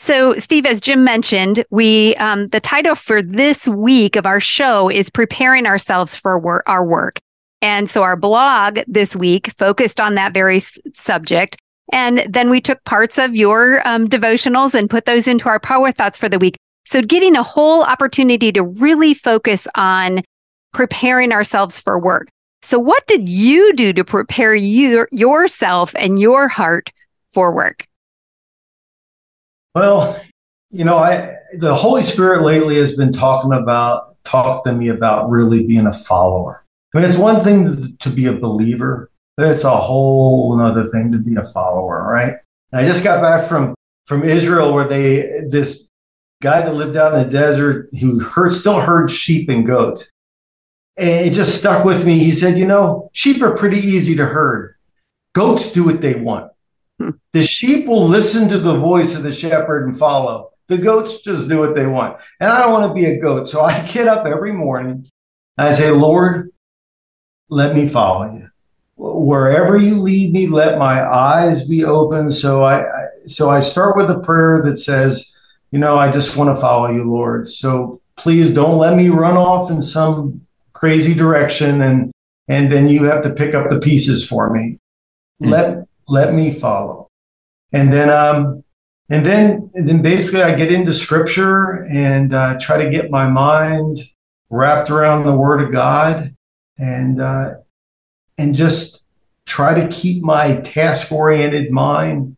So, 0.00 0.32
Steve, 0.38 0.64
as 0.64 0.80
Jim 0.80 1.04
mentioned, 1.04 1.62
we 1.70 2.16
um, 2.16 2.48
the 2.48 2.58
title 2.58 2.94
for 2.94 3.22
this 3.22 3.68
week 3.68 4.16
of 4.16 4.24
our 4.24 4.40
show 4.40 4.88
is 4.88 5.10
preparing 5.10 5.66
ourselves 5.66 6.16
for 6.16 6.38
wor- 6.38 6.66
our 6.66 6.84
work. 6.84 7.20
And 7.60 7.88
so 7.90 8.02
our 8.02 8.16
blog 8.16 8.80
this 8.86 9.14
week 9.14 9.52
focused 9.58 10.00
on 10.00 10.14
that 10.14 10.32
very 10.32 10.56
s- 10.56 10.78
subject. 10.94 11.58
And 11.92 12.26
then 12.26 12.48
we 12.48 12.62
took 12.62 12.82
parts 12.84 13.18
of 13.18 13.36
your 13.36 13.86
um, 13.86 14.08
devotionals 14.08 14.72
and 14.72 14.88
put 14.88 15.04
those 15.04 15.28
into 15.28 15.50
our 15.50 15.60
power 15.60 15.92
thoughts 15.92 16.16
for 16.16 16.30
the 16.30 16.38
week. 16.38 16.56
So 16.86 17.02
getting 17.02 17.36
a 17.36 17.42
whole 17.42 17.82
opportunity 17.82 18.50
to 18.52 18.62
really 18.62 19.12
focus 19.12 19.68
on 19.74 20.22
preparing 20.72 21.32
ourselves 21.32 21.78
for 21.78 21.98
work. 21.98 22.28
So 22.62 22.78
what 22.78 23.06
did 23.06 23.28
you 23.28 23.74
do 23.74 23.92
to 23.92 24.04
prepare 24.04 24.54
you, 24.54 25.06
yourself 25.12 25.94
and 25.96 26.18
your 26.18 26.48
heart 26.48 26.90
for 27.32 27.54
work? 27.54 27.86
Well, 29.74 30.20
you 30.70 30.84
know, 30.84 30.98
I 30.98 31.36
the 31.54 31.74
Holy 31.74 32.02
Spirit 32.02 32.42
lately 32.42 32.76
has 32.76 32.96
been 32.96 33.12
talking 33.12 33.52
about 33.52 34.16
talk 34.24 34.64
to 34.64 34.72
me 34.72 34.88
about 34.88 35.30
really 35.30 35.66
being 35.66 35.86
a 35.86 35.92
follower. 35.92 36.64
I 36.94 36.98
mean, 36.98 37.08
it's 37.08 37.18
one 37.18 37.42
thing 37.42 37.64
to, 37.64 37.96
to 37.98 38.10
be 38.10 38.26
a 38.26 38.32
believer, 38.32 39.10
but 39.36 39.48
it's 39.48 39.64
a 39.64 39.76
whole 39.76 40.60
other 40.60 40.86
thing 40.86 41.12
to 41.12 41.18
be 41.18 41.36
a 41.36 41.44
follower, 41.44 42.02
right? 42.02 42.34
I 42.72 42.84
just 42.84 43.04
got 43.04 43.22
back 43.22 43.48
from 43.48 43.74
from 44.06 44.24
Israel 44.24 44.72
where 44.72 44.86
they 44.86 45.44
this 45.48 45.88
guy 46.40 46.62
that 46.62 46.74
lived 46.74 46.96
out 46.96 47.14
in 47.14 47.22
the 47.22 47.30
desert 47.30 47.88
who 48.00 48.20
heard, 48.20 48.52
still 48.52 48.80
herd 48.80 49.10
sheep 49.10 49.48
and 49.48 49.66
goats. 49.66 50.10
And 50.96 51.26
it 51.26 51.32
just 51.32 51.58
stuck 51.58 51.84
with 51.84 52.04
me. 52.04 52.18
He 52.18 52.32
said, 52.32 52.58
you 52.58 52.66
know, 52.66 53.10
sheep 53.12 53.42
are 53.42 53.56
pretty 53.56 53.78
easy 53.78 54.16
to 54.16 54.26
herd. 54.26 54.74
Goats 55.34 55.72
do 55.72 55.84
what 55.84 56.00
they 56.00 56.14
want. 56.14 56.49
The 57.32 57.42
sheep 57.42 57.86
will 57.86 58.06
listen 58.06 58.48
to 58.48 58.58
the 58.58 58.76
voice 58.76 59.14
of 59.14 59.22
the 59.22 59.32
shepherd 59.32 59.86
and 59.86 59.96
follow. 59.96 60.50
The 60.66 60.78
goats 60.78 61.20
just 61.20 61.48
do 61.48 61.60
what 61.60 61.74
they 61.74 61.86
want. 61.86 62.20
And 62.40 62.52
I 62.52 62.60
don't 62.60 62.72
want 62.72 62.90
to 62.90 62.94
be 62.94 63.06
a 63.06 63.20
goat. 63.20 63.46
So 63.46 63.62
I 63.62 63.80
get 63.86 64.08
up 64.08 64.26
every 64.26 64.52
morning 64.52 65.06
and 65.56 65.68
I 65.68 65.70
say, 65.72 65.90
Lord, 65.90 66.50
let 67.48 67.74
me 67.74 67.88
follow 67.88 68.32
you 68.32 68.50
wherever 69.00 69.76
you 69.76 70.00
lead 70.00 70.32
me, 70.32 70.46
let 70.46 70.78
my 70.78 71.02
eyes 71.02 71.66
be 71.66 71.84
open. 71.84 72.30
So 72.30 72.62
I, 72.62 72.82
I 72.82 73.06
so 73.26 73.48
I 73.50 73.60
start 73.60 73.96
with 73.96 74.10
a 74.10 74.20
prayer 74.20 74.62
that 74.64 74.76
says, 74.76 75.34
you 75.70 75.78
know, 75.78 75.96
I 75.96 76.10
just 76.10 76.36
want 76.36 76.54
to 76.54 76.60
follow 76.60 76.90
you, 76.90 77.04
Lord. 77.04 77.48
So 77.48 78.00
please 78.16 78.52
don't 78.52 78.78
let 78.78 78.96
me 78.96 79.08
run 79.08 79.36
off 79.36 79.70
in 79.70 79.82
some 79.82 80.46
crazy 80.72 81.14
direction 81.14 81.80
and 81.80 82.12
and 82.48 82.70
then 82.70 82.88
you 82.88 83.04
have 83.04 83.22
to 83.22 83.30
pick 83.30 83.54
up 83.54 83.70
the 83.70 83.78
pieces 83.78 84.26
for 84.26 84.50
me. 84.50 84.78
Mm-hmm. 85.40 85.50
Let 85.50 85.88
let 86.10 86.34
me 86.34 86.52
follow. 86.52 87.08
And 87.72 87.92
then 87.92 88.10
um 88.10 88.64
and 89.08 89.24
then 89.24 89.70
and 89.74 89.88
then 89.88 90.02
basically 90.02 90.42
I 90.42 90.54
get 90.54 90.72
into 90.72 90.92
scripture 90.92 91.84
and 91.90 92.32
uh, 92.32 92.58
try 92.60 92.82
to 92.82 92.90
get 92.90 93.10
my 93.10 93.28
mind 93.28 93.96
wrapped 94.50 94.90
around 94.90 95.24
the 95.24 95.36
word 95.36 95.60
of 95.60 95.72
God 95.72 96.34
and 96.78 97.20
uh, 97.20 97.54
and 98.38 98.54
just 98.54 99.06
try 99.46 99.74
to 99.74 99.88
keep 99.88 100.22
my 100.22 100.56
task 100.60 101.10
oriented 101.10 101.70
mind 101.72 102.36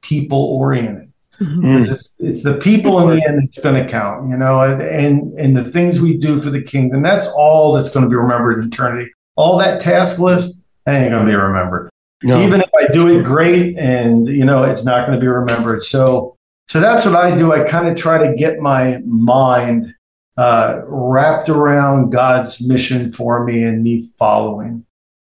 people 0.00 0.38
oriented. 0.38 1.12
Mm-hmm. 1.38 1.90
It's, 1.90 2.14
it's, 2.18 2.42
the 2.42 2.56
people 2.56 2.98
in 3.00 3.14
the 3.14 3.26
end 3.26 3.42
that's 3.42 3.58
going 3.58 3.82
to 3.82 3.86
count, 3.90 4.30
you 4.30 4.38
know, 4.38 4.60
and, 4.60 4.80
and 4.80 5.38
and 5.38 5.54
the 5.54 5.64
things 5.64 6.00
we 6.00 6.16
do 6.16 6.40
for 6.40 6.48
the 6.48 6.62
kingdom. 6.62 7.02
That's 7.02 7.26
all 7.36 7.74
that's 7.74 7.90
going 7.90 8.04
to 8.04 8.08
be 8.08 8.16
remembered 8.16 8.62
in 8.62 8.68
eternity. 8.68 9.10
All 9.34 9.58
that 9.58 9.82
task 9.82 10.18
list 10.18 10.64
ain't 10.88 11.10
going 11.10 11.26
to 11.26 11.30
be 11.30 11.36
remembered. 11.36 11.90
No. 12.22 12.40
Even 12.40 12.60
if 12.60 12.70
I 12.78 12.86
do 12.92 13.08
it 13.08 13.24
great, 13.24 13.76
and 13.76 14.26
you 14.26 14.44
know, 14.44 14.64
it's 14.64 14.84
not 14.84 15.06
going 15.06 15.18
to 15.18 15.22
be 15.22 15.28
remembered. 15.28 15.82
So, 15.82 16.36
so 16.68 16.80
that's 16.80 17.04
what 17.04 17.14
I 17.14 17.36
do. 17.36 17.52
I 17.52 17.68
kind 17.68 17.88
of 17.88 17.96
try 17.96 18.26
to 18.26 18.34
get 18.34 18.58
my 18.58 18.98
mind 19.04 19.94
uh, 20.36 20.82
wrapped 20.86 21.48
around 21.48 22.10
God's 22.10 22.66
mission 22.66 23.12
for 23.12 23.44
me 23.44 23.62
and 23.62 23.82
me 23.82 24.08
following. 24.18 24.84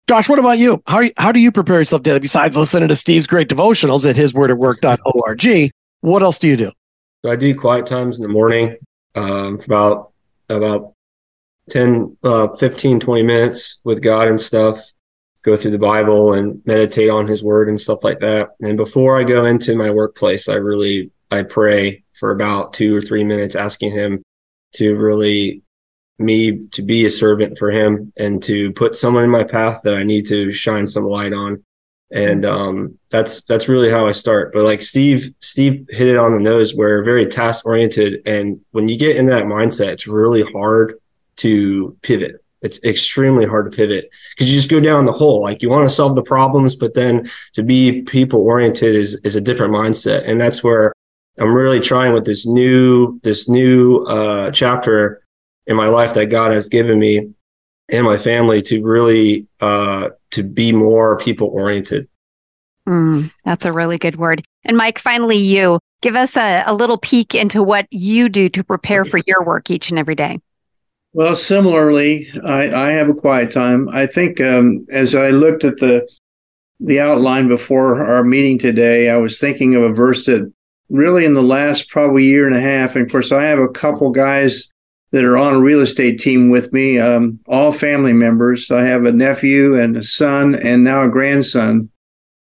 Josh, 0.08 0.28
what 0.28 0.38
about 0.38 0.58
you? 0.58 0.82
How, 0.86 1.04
how 1.16 1.30
do 1.30 1.38
you 1.38 1.52
prepare 1.52 1.78
yourself 1.78 2.02
daily 2.02 2.18
besides 2.18 2.56
listening 2.56 2.88
to 2.88 2.96
Steve's 2.96 3.28
great 3.28 3.48
devotionals 3.48 4.08
at 4.08 4.16
hiswordatwork.org? 4.16 5.72
What 6.00 6.22
else 6.22 6.38
do 6.38 6.48
you 6.48 6.56
do? 6.56 6.72
So 7.24 7.30
I 7.30 7.36
do 7.36 7.54
quiet 7.54 7.86
times 7.86 8.16
in 8.16 8.22
the 8.22 8.28
morning 8.28 8.76
um, 9.14 9.58
for 9.58 9.64
about 9.64 10.12
about 10.48 10.94
10, 11.70 12.16
uh, 12.24 12.48
15, 12.56 12.98
20 12.98 13.22
minutes 13.22 13.78
with 13.84 14.02
God 14.02 14.26
and 14.26 14.40
stuff, 14.40 14.78
go 15.42 15.56
through 15.56 15.70
the 15.70 15.78
Bible 15.78 16.34
and 16.34 16.60
meditate 16.66 17.10
on 17.10 17.26
his 17.26 17.42
word 17.42 17.68
and 17.68 17.80
stuff 17.80 18.04
like 18.04 18.20
that. 18.20 18.50
And 18.60 18.76
before 18.76 19.18
I 19.18 19.24
go 19.24 19.46
into 19.46 19.76
my 19.76 19.90
workplace, 19.90 20.48
I 20.48 20.54
really, 20.54 21.10
I 21.30 21.42
pray 21.42 22.04
for 22.18 22.32
about 22.32 22.74
two 22.74 22.94
or 22.94 23.00
three 23.00 23.24
minutes, 23.24 23.56
asking 23.56 23.92
him 23.92 24.22
to 24.74 24.94
really 24.96 25.62
me 26.18 26.66
to 26.72 26.82
be 26.82 27.06
a 27.06 27.10
servant 27.10 27.58
for 27.58 27.70
him 27.70 28.12
and 28.18 28.42
to 28.42 28.72
put 28.74 28.94
someone 28.94 29.24
in 29.24 29.30
my 29.30 29.42
path 29.42 29.80
that 29.82 29.94
I 29.94 30.02
need 30.02 30.26
to 30.26 30.52
shine 30.52 30.86
some 30.86 31.04
light 31.04 31.32
on. 31.32 31.64
And 32.12 32.44
um, 32.44 32.98
that's 33.10 33.42
that's 33.44 33.68
really 33.68 33.88
how 33.88 34.06
I 34.06 34.12
start. 34.12 34.52
But 34.52 34.64
like 34.64 34.82
Steve, 34.82 35.32
Steve 35.40 35.86
hit 35.88 36.08
it 36.08 36.16
on 36.16 36.34
the 36.34 36.40
nose. 36.40 36.74
We're 36.74 37.04
very 37.04 37.24
task 37.24 37.64
oriented, 37.64 38.26
and 38.26 38.60
when 38.72 38.88
you 38.88 38.98
get 38.98 39.16
in 39.16 39.26
that 39.26 39.44
mindset, 39.44 39.92
it's 39.92 40.08
really 40.08 40.42
hard 40.42 40.94
to 41.36 41.96
pivot. 42.02 42.44
It's 42.62 42.82
extremely 42.84 43.46
hard 43.46 43.70
to 43.70 43.76
pivot 43.76 44.10
because 44.34 44.50
you 44.50 44.58
just 44.58 44.70
go 44.70 44.80
down 44.80 45.06
the 45.06 45.12
hole. 45.12 45.42
Like 45.42 45.62
you 45.62 45.70
want 45.70 45.88
to 45.88 45.94
solve 45.94 46.14
the 46.14 46.22
problems, 46.22 46.76
but 46.76 46.94
then 46.94 47.30
to 47.54 47.62
be 47.62 48.02
people 48.02 48.40
oriented 48.40 48.94
is 48.94 49.18
is 49.24 49.36
a 49.36 49.40
different 49.40 49.72
mindset, 49.72 50.28
and 50.28 50.40
that's 50.40 50.62
where 50.62 50.92
I'm 51.38 51.54
really 51.54 51.80
trying 51.80 52.12
with 52.12 52.26
this 52.26 52.46
new 52.46 53.18
this 53.22 53.48
new 53.48 54.04
uh, 54.04 54.50
chapter 54.50 55.22
in 55.66 55.76
my 55.76 55.88
life 55.88 56.14
that 56.14 56.26
God 56.26 56.52
has 56.52 56.68
given 56.68 56.98
me 56.98 57.32
and 57.88 58.04
my 58.04 58.18
family 58.18 58.62
to 58.62 58.82
really 58.82 59.48
uh, 59.60 60.10
to 60.32 60.42
be 60.42 60.72
more 60.72 61.18
people 61.18 61.48
oriented. 61.48 62.08
Mm, 62.88 63.32
that's 63.44 63.64
a 63.64 63.72
really 63.72 63.98
good 63.98 64.16
word. 64.16 64.42
And 64.64 64.76
Mike, 64.76 64.98
finally, 64.98 65.36
you 65.36 65.78
give 66.02 66.16
us 66.16 66.36
a, 66.36 66.64
a 66.66 66.74
little 66.74 66.98
peek 66.98 67.34
into 67.34 67.62
what 67.62 67.86
you 67.90 68.28
do 68.28 68.48
to 68.50 68.64
prepare 68.64 69.04
for 69.04 69.20
your 69.26 69.44
work 69.44 69.70
each 69.70 69.90
and 69.90 69.98
every 69.98 70.14
day. 70.14 70.40
Well, 71.12 71.34
similarly, 71.34 72.30
I, 72.44 72.72
I 72.72 72.90
have 72.92 73.08
a 73.08 73.14
quiet 73.14 73.50
time. 73.50 73.88
I 73.88 74.06
think 74.06 74.40
um, 74.40 74.86
as 74.90 75.14
I 75.14 75.30
looked 75.30 75.64
at 75.64 75.78
the 75.78 76.08
the 76.82 77.00
outline 77.00 77.46
before 77.46 78.02
our 78.02 78.24
meeting 78.24 78.58
today, 78.58 79.10
I 79.10 79.18
was 79.18 79.38
thinking 79.38 79.74
of 79.74 79.82
a 79.82 79.92
verse 79.92 80.24
that 80.26 80.50
really 80.88 81.26
in 81.26 81.34
the 81.34 81.42
last 81.42 81.90
probably 81.90 82.24
year 82.24 82.46
and 82.46 82.56
a 82.56 82.60
half, 82.60 82.96
and 82.96 83.04
of 83.04 83.12
course, 83.12 83.32
I 83.32 83.42
have 83.44 83.58
a 83.58 83.68
couple 83.68 84.10
guys 84.10 84.68
that 85.10 85.24
are 85.24 85.36
on 85.36 85.54
a 85.54 85.60
real 85.60 85.80
estate 85.80 86.20
team 86.20 86.48
with 86.48 86.72
me, 86.72 86.98
um, 86.98 87.40
all 87.48 87.72
family 87.72 88.12
members. 88.12 88.70
I 88.70 88.84
have 88.84 89.04
a 89.04 89.12
nephew 89.12 89.78
and 89.78 89.96
a 89.96 90.04
son, 90.04 90.54
and 90.54 90.84
now 90.84 91.04
a 91.04 91.10
grandson. 91.10 91.90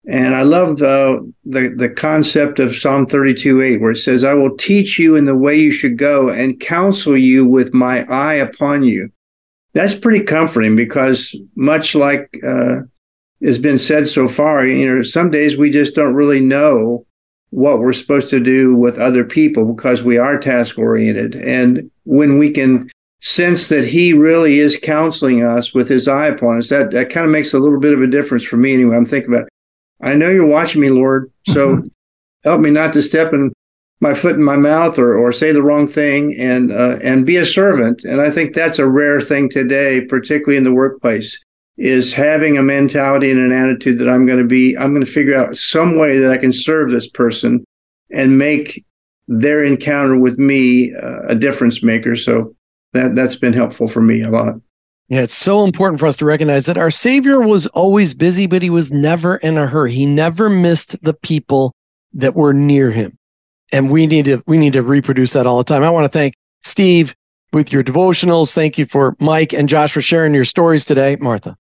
And 0.08 0.36
I 0.36 0.44
love 0.44 0.78
the, 0.78 1.34
the, 1.44 1.74
the 1.78 1.90
concept 1.90 2.60
of 2.60 2.76
Psalm 2.76 3.06
32 3.08 3.62
8, 3.62 3.82
where 3.82 3.92
it 3.92 3.98
says, 3.98 4.24
I 4.24 4.34
will 4.34 4.56
teach 4.56 4.98
you 4.98 5.18
in 5.18 5.26
the 5.26 5.36
way 5.36 5.60
you 5.60 5.72
should 5.72 5.98
go 5.98 6.30
and 6.30 6.60
counsel 6.62 7.18
you 7.18 7.46
with 7.46 7.74
my 7.74 8.06
eye 8.06 8.36
upon 8.36 8.84
you. 8.84 9.10
That's 9.74 9.96
pretty 9.96 10.24
comforting 10.24 10.78
because, 10.78 11.36
much 11.56 11.94
like 11.94 12.40
uh, 12.42 12.78
has 13.44 13.60
been 13.60 13.78
said 13.78 14.08
so 14.08 14.30
far, 14.30 14.66
you 14.66 14.88
know, 14.88 15.04
some 15.04 15.30
days 15.30 15.58
we 15.58 15.70
just 15.72 15.94
don't 15.94 16.16
really 16.16 16.40
know 16.40 17.06
what 17.50 17.80
we're 17.80 17.94
supposed 17.94 18.30
to 18.30 18.40
do 18.40 18.76
with 18.76 18.98
other 18.98 19.26
people 19.26 19.74
because 19.74 20.04
we 20.04 20.18
are 20.18 20.40
task 20.40 20.78
oriented. 20.78 21.36
And 21.36 21.92
when 22.06 22.38
we 22.38 22.52
can 22.52 22.90
sense 23.20 23.68
that 23.68 23.84
he 23.84 24.14
really 24.14 24.60
is 24.60 24.80
counseling 24.82 25.44
us 25.44 25.74
with 25.74 25.90
his 25.90 26.08
eye 26.08 26.28
upon 26.28 26.60
us, 26.60 26.70
that, 26.70 26.92
that 26.92 27.10
kind 27.10 27.26
of 27.26 27.32
makes 27.32 27.54
a 27.54 27.60
little 27.60 27.80
bit 27.80 27.94
of 27.94 28.02
a 28.02 28.08
difference 28.08 28.44
for 28.44 28.58
me 28.58 28.74
anyway. 28.74 28.96
I'm 28.96 29.06
thinking 29.06 29.34
about 29.34 29.50
I 30.02 30.16
know 30.16 30.30
you're 30.30 30.46
watching 30.48 30.82
me, 30.82 30.90
Lord. 30.90 31.32
So 31.48 31.84
help 32.44 32.62
me 32.62 32.70
not 32.70 32.94
to 32.94 33.02
step 33.02 33.34
in 33.34 33.52
my 34.00 34.14
foot 34.14 34.36
in 34.36 34.44
my 34.44 34.56
mouth 34.56 35.00
or, 35.00 35.18
or 35.18 35.32
say 35.32 35.52
the 35.52 35.64
wrong 35.64 35.88
thing 35.88 36.38
and 36.40 36.72
uh, 36.72 37.00
and 37.02 37.26
be 37.26 37.38
a 37.38 37.46
servant. 37.46 38.04
And 38.04 38.22
I 38.22 38.30
think 38.30 38.54
that's 38.54 38.80
a 38.80 38.88
rare 38.88 39.22
thing 39.22 39.50
today, 39.50 40.06
particularly 40.06 40.58
in 40.58 40.64
the 40.64 40.74
workplace, 40.74 41.44
is 41.78 42.14
having 42.14 42.58
a 42.58 42.64
mentality 42.64 43.32
and 43.32 43.40
an 43.40 43.52
attitude 43.52 44.00
that 44.00 44.10
I'm 44.10 44.26
going 44.26 44.40
to 44.40 44.48
be, 44.48 44.78
I'm 44.78 44.94
going 44.94 45.06
to 45.06 45.12
figure 45.12 45.36
out 45.36 45.58
some 45.58 45.98
way 45.98 46.20
that 46.20 46.32
I 46.32 46.38
can 46.38 46.52
serve 46.52 46.92
this 46.92 47.10
person 47.10 47.64
and 48.12 48.38
make 48.38 48.84
their 49.28 49.64
encounter 49.64 50.18
with 50.18 50.38
me 50.38 50.94
uh, 50.96 51.24
a 51.28 51.36
difference 51.36 51.84
maker. 51.84 52.16
So 52.16 52.56
that 52.94 53.16
that's 53.16 53.36
been 53.36 53.54
helpful 53.54 53.88
for 53.88 54.02
me 54.02 54.22
a 54.22 54.30
lot. 54.30 54.56
Yeah, 55.10 55.22
it's 55.22 55.34
so 55.34 55.64
important 55.64 56.00
for 56.00 56.08
us 56.08 56.18
to 56.18 56.26
recognize 56.26 56.66
that 56.66 56.78
our 56.78 56.92
Savior 56.92 57.40
was 57.40 57.66
always 57.68 58.14
busy, 58.14 58.46
but 58.46 58.62
he 58.62 58.70
was 58.70 58.92
never 58.92 59.38
in 59.38 59.58
a 59.58 59.66
hurry. 59.66 59.94
He 59.94 60.06
never 60.06 60.50
missed 60.50 61.02
the 61.02 61.14
people 61.14 61.74
that 62.14 62.36
were 62.36 62.54
near 62.54 62.92
him. 62.92 63.18
And 63.72 63.90
we 63.90 64.06
need 64.06 64.26
to 64.26 64.44
we 64.48 64.58
need 64.58 64.74
to 64.74 64.84
reproduce 64.84 65.34
that 65.34 65.48
all 65.48 65.58
the 65.58 65.64
time. 65.64 65.84
I 65.84 65.90
want 65.90 66.06
to 66.06 66.10
thank 66.10 66.34
Steve 66.64 67.16
with 67.54 67.72
your 67.72 67.84
devotionals. 67.84 68.54
Thank 68.54 68.78
you 68.78 68.86
for 68.86 69.16
Mike 69.20 69.54
and 69.54 69.70
Josh 69.70 69.94
for 69.94 70.02
sharing 70.02 70.34
your 70.34 70.46
stories 70.46 70.84
today. 70.84 71.16
Martha. 71.18 71.56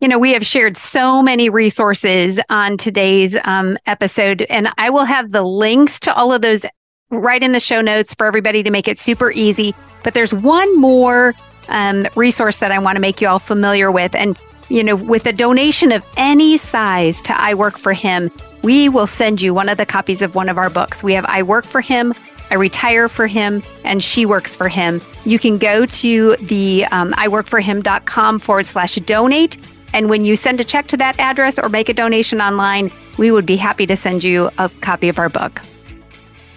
You 0.00 0.06
know, 0.06 0.18
we 0.18 0.32
have 0.32 0.46
shared 0.46 0.76
so 0.76 1.22
many 1.22 1.50
resources 1.50 2.38
on 2.50 2.76
today's 2.76 3.36
um, 3.44 3.76
episode, 3.86 4.42
and 4.42 4.68
I 4.78 4.90
will 4.90 5.04
have 5.04 5.30
the 5.30 5.42
links 5.42 5.98
to 6.00 6.14
all 6.14 6.32
of 6.32 6.40
those 6.40 6.64
right 7.10 7.42
in 7.42 7.50
the 7.50 7.60
show 7.60 7.80
notes 7.80 8.14
for 8.14 8.26
everybody 8.26 8.62
to 8.62 8.70
make 8.70 8.86
it 8.86 9.00
super 9.00 9.32
easy. 9.32 9.74
But 10.04 10.14
there's 10.14 10.32
one 10.32 10.80
more 10.80 11.34
um, 11.68 12.06
resource 12.16 12.58
that 12.58 12.72
I 12.72 12.78
want 12.78 12.96
to 12.96 13.00
make 13.00 13.20
you 13.20 13.28
all 13.28 13.38
familiar 13.38 13.90
with. 13.90 14.14
And, 14.14 14.38
you 14.68 14.82
know, 14.82 14.96
with 14.96 15.26
a 15.26 15.32
donation 15.32 15.92
of 15.92 16.04
any 16.16 16.58
size 16.58 17.22
to 17.22 17.40
I 17.40 17.54
Work 17.54 17.78
for 17.78 17.92
Him, 17.92 18.30
we 18.62 18.88
will 18.88 19.06
send 19.06 19.40
you 19.40 19.54
one 19.54 19.68
of 19.68 19.78
the 19.78 19.86
copies 19.86 20.22
of 20.22 20.34
one 20.34 20.48
of 20.48 20.58
our 20.58 20.70
books. 20.70 21.02
We 21.02 21.14
have 21.14 21.24
I 21.26 21.42
Work 21.42 21.64
for 21.64 21.80
Him, 21.80 22.14
I 22.50 22.54
Retire 22.54 23.08
for 23.08 23.26
Him, 23.26 23.62
and 23.84 24.02
She 24.02 24.26
Works 24.26 24.56
for 24.56 24.68
Him. 24.68 25.00
You 25.24 25.38
can 25.38 25.58
go 25.58 25.86
to 25.86 26.36
the 26.36 26.86
um, 26.90 27.12
iworkforhim.com 27.12 28.38
forward 28.40 28.66
slash 28.66 28.96
donate. 28.96 29.56
And 29.94 30.10
when 30.10 30.24
you 30.24 30.36
send 30.36 30.60
a 30.60 30.64
check 30.64 30.86
to 30.88 30.96
that 30.98 31.18
address 31.18 31.58
or 31.58 31.68
make 31.68 31.88
a 31.88 31.94
donation 31.94 32.40
online, 32.40 32.90
we 33.16 33.30
would 33.30 33.46
be 33.46 33.56
happy 33.56 33.86
to 33.86 33.96
send 33.96 34.22
you 34.22 34.50
a 34.58 34.68
copy 34.80 35.08
of 35.08 35.18
our 35.18 35.28
book. 35.28 35.60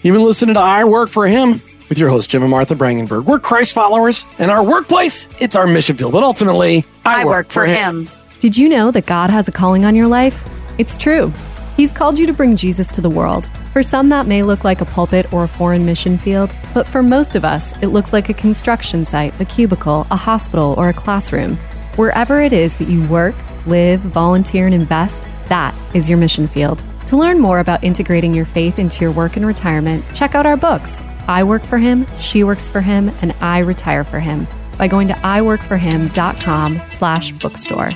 You've 0.01 0.15
been 0.15 0.25
listening 0.25 0.55
to 0.55 0.59
I 0.59 0.83
Work 0.83 1.09
for 1.09 1.27
Him 1.27 1.61
with 1.91 1.99
your 1.99 2.07
host, 2.07 2.29
Jim 2.29 2.41
and 2.41 2.49
Martha 2.49 2.73
Brangenberg. 2.73 3.25
We're 3.25 3.37
Christ 3.37 3.73
followers, 3.73 4.25
and 4.39 4.49
our 4.49 4.63
workplace, 4.63 5.27
it's 5.41 5.57
our 5.57 5.67
mission 5.67 5.97
field. 5.97 6.13
But 6.13 6.23
ultimately, 6.23 6.85
I, 7.03 7.23
I 7.23 7.25
work, 7.25 7.33
work, 7.33 7.49
for 7.49 7.65
him. 7.65 8.07
him. 8.07 8.13
Did 8.39 8.57
you 8.57 8.69
know 8.69 8.91
that 8.91 9.05
God 9.05 9.29
has 9.29 9.49
a 9.49 9.51
calling 9.51 9.83
on 9.83 9.93
your 9.93 10.07
life? 10.07 10.41
It's 10.77 10.95
true. 10.95 11.33
He's 11.75 11.91
called 11.91 12.17
you 12.17 12.25
to 12.27 12.31
bring 12.31 12.55
Jesus 12.55 12.89
to 12.93 13.01
the 13.01 13.09
world. 13.09 13.45
For 13.73 13.83
some, 13.83 14.07
that 14.07 14.25
may 14.25 14.41
look 14.41 14.63
like 14.63 14.79
a 14.79 14.85
pulpit 14.85 15.33
or 15.33 15.43
a 15.43 15.49
foreign 15.49 15.85
mission 15.85 16.17
field, 16.17 16.55
but 16.73 16.87
for 16.87 17.03
most 17.03 17.35
of 17.35 17.43
us, 17.43 17.73
it 17.81 17.87
looks 17.87 18.13
like 18.13 18.29
a 18.29 18.33
construction 18.33 19.05
site, 19.05 19.37
a 19.41 19.45
cubicle, 19.45 20.07
a 20.11 20.15
hospital, 20.15 20.75
or 20.77 20.87
a 20.87 20.93
classroom. 20.93 21.57
Wherever 21.97 22.39
it 22.39 22.53
is 22.53 22.73
that 22.77 22.87
you 22.87 23.05
work, 23.09 23.35
live, 23.67 23.99
volunteer, 23.99 24.65
and 24.65 24.73
invest, 24.73 25.27
that 25.47 25.75
is 25.93 26.09
your 26.09 26.17
mission 26.17 26.47
field. 26.47 26.81
To 27.07 27.17
learn 27.17 27.39
more 27.39 27.59
about 27.59 27.83
integrating 27.83 28.33
your 28.33 28.45
faith 28.45 28.79
into 28.79 29.01
your 29.01 29.11
work 29.11 29.35
and 29.35 29.45
retirement, 29.45 30.05
check 30.15 30.35
out 30.35 30.45
our 30.45 30.55
books. 30.55 31.03
I 31.27 31.43
work 31.43 31.63
for 31.63 31.77
him, 31.77 32.05
she 32.19 32.43
works 32.43 32.69
for 32.69 32.81
him, 32.81 33.09
and 33.21 33.33
I 33.41 33.59
retire 33.59 34.03
for 34.03 34.19
him 34.19 34.47
by 34.77 34.87
going 34.87 35.07
to 35.09 35.13
iworkforhim.com 35.13 36.81
slash 36.87 37.31
bookstore. 37.33 37.91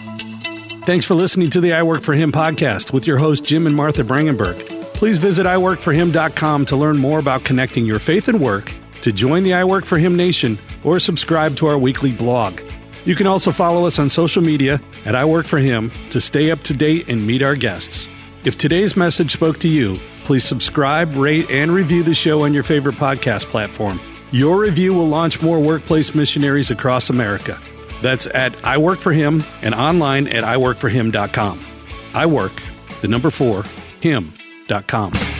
Thanks 0.85 1.03
for 1.03 1.15
listening 1.15 1.49
to 1.49 1.61
the 1.61 1.73
I 1.73 1.81
Work 1.81 2.03
for 2.03 2.13
Him 2.13 2.31
podcast 2.31 2.93
with 2.93 3.07
your 3.07 3.17
host, 3.17 3.43
Jim 3.43 3.65
and 3.65 3.75
Martha 3.75 4.03
Brangenberg. 4.03 4.59
Please 4.93 5.17
visit 5.17 5.47
iworkforhim.com 5.47 6.65
to 6.67 6.75
learn 6.75 6.97
more 6.97 7.17
about 7.17 7.43
connecting 7.43 7.87
your 7.87 7.97
faith 7.97 8.27
and 8.27 8.39
work, 8.39 8.71
to 9.01 9.11
join 9.11 9.41
the 9.41 9.55
I 9.55 9.63
Work 9.63 9.85
for 9.85 9.97
Him 9.97 10.15
Nation, 10.15 10.59
or 10.83 10.99
subscribe 10.99 11.55
to 11.55 11.65
our 11.65 11.77
weekly 11.79 12.11
blog. 12.11 12.61
You 13.03 13.15
can 13.15 13.25
also 13.25 13.51
follow 13.51 13.87
us 13.87 13.97
on 13.97 14.11
social 14.11 14.43
media 14.43 14.79
at 15.05 15.15
I 15.15 15.25
Work 15.25 15.47
for 15.47 15.57
Him 15.57 15.91
to 16.11 16.21
stay 16.21 16.51
up 16.51 16.61
to 16.61 16.73
date 16.75 17.09
and 17.09 17.25
meet 17.25 17.41
our 17.41 17.55
guests. 17.55 18.07
If 18.43 18.59
today's 18.59 18.95
message 18.95 19.31
spoke 19.31 19.57
to 19.61 19.67
you, 19.67 19.97
please 20.25 20.43
subscribe, 20.43 21.15
rate, 21.15 21.49
and 21.49 21.71
review 21.71 22.03
the 22.03 22.15
show 22.15 22.43
on 22.43 22.53
your 22.53 22.63
favorite 22.63 22.95
podcast 22.95 23.45
platform. 23.45 23.99
Your 24.31 24.59
review 24.59 24.93
will 24.93 25.07
launch 25.07 25.41
more 25.41 25.59
workplace 25.59 26.13
missionaries 26.13 26.71
across 26.71 27.09
America. 27.09 27.59
That's 28.01 28.27
at 28.27 28.53
I 28.65 28.77
Work 28.77 28.99
for 28.99 29.13
Him 29.13 29.43
and 29.61 29.73
online 29.73 30.27
at 30.27 30.43
iworkforhim.com. 30.43 31.59
I 32.13 32.25
work, 32.25 32.61
the 33.01 33.07
number 33.07 33.29
four, 33.29 33.63
him.com. 34.01 35.34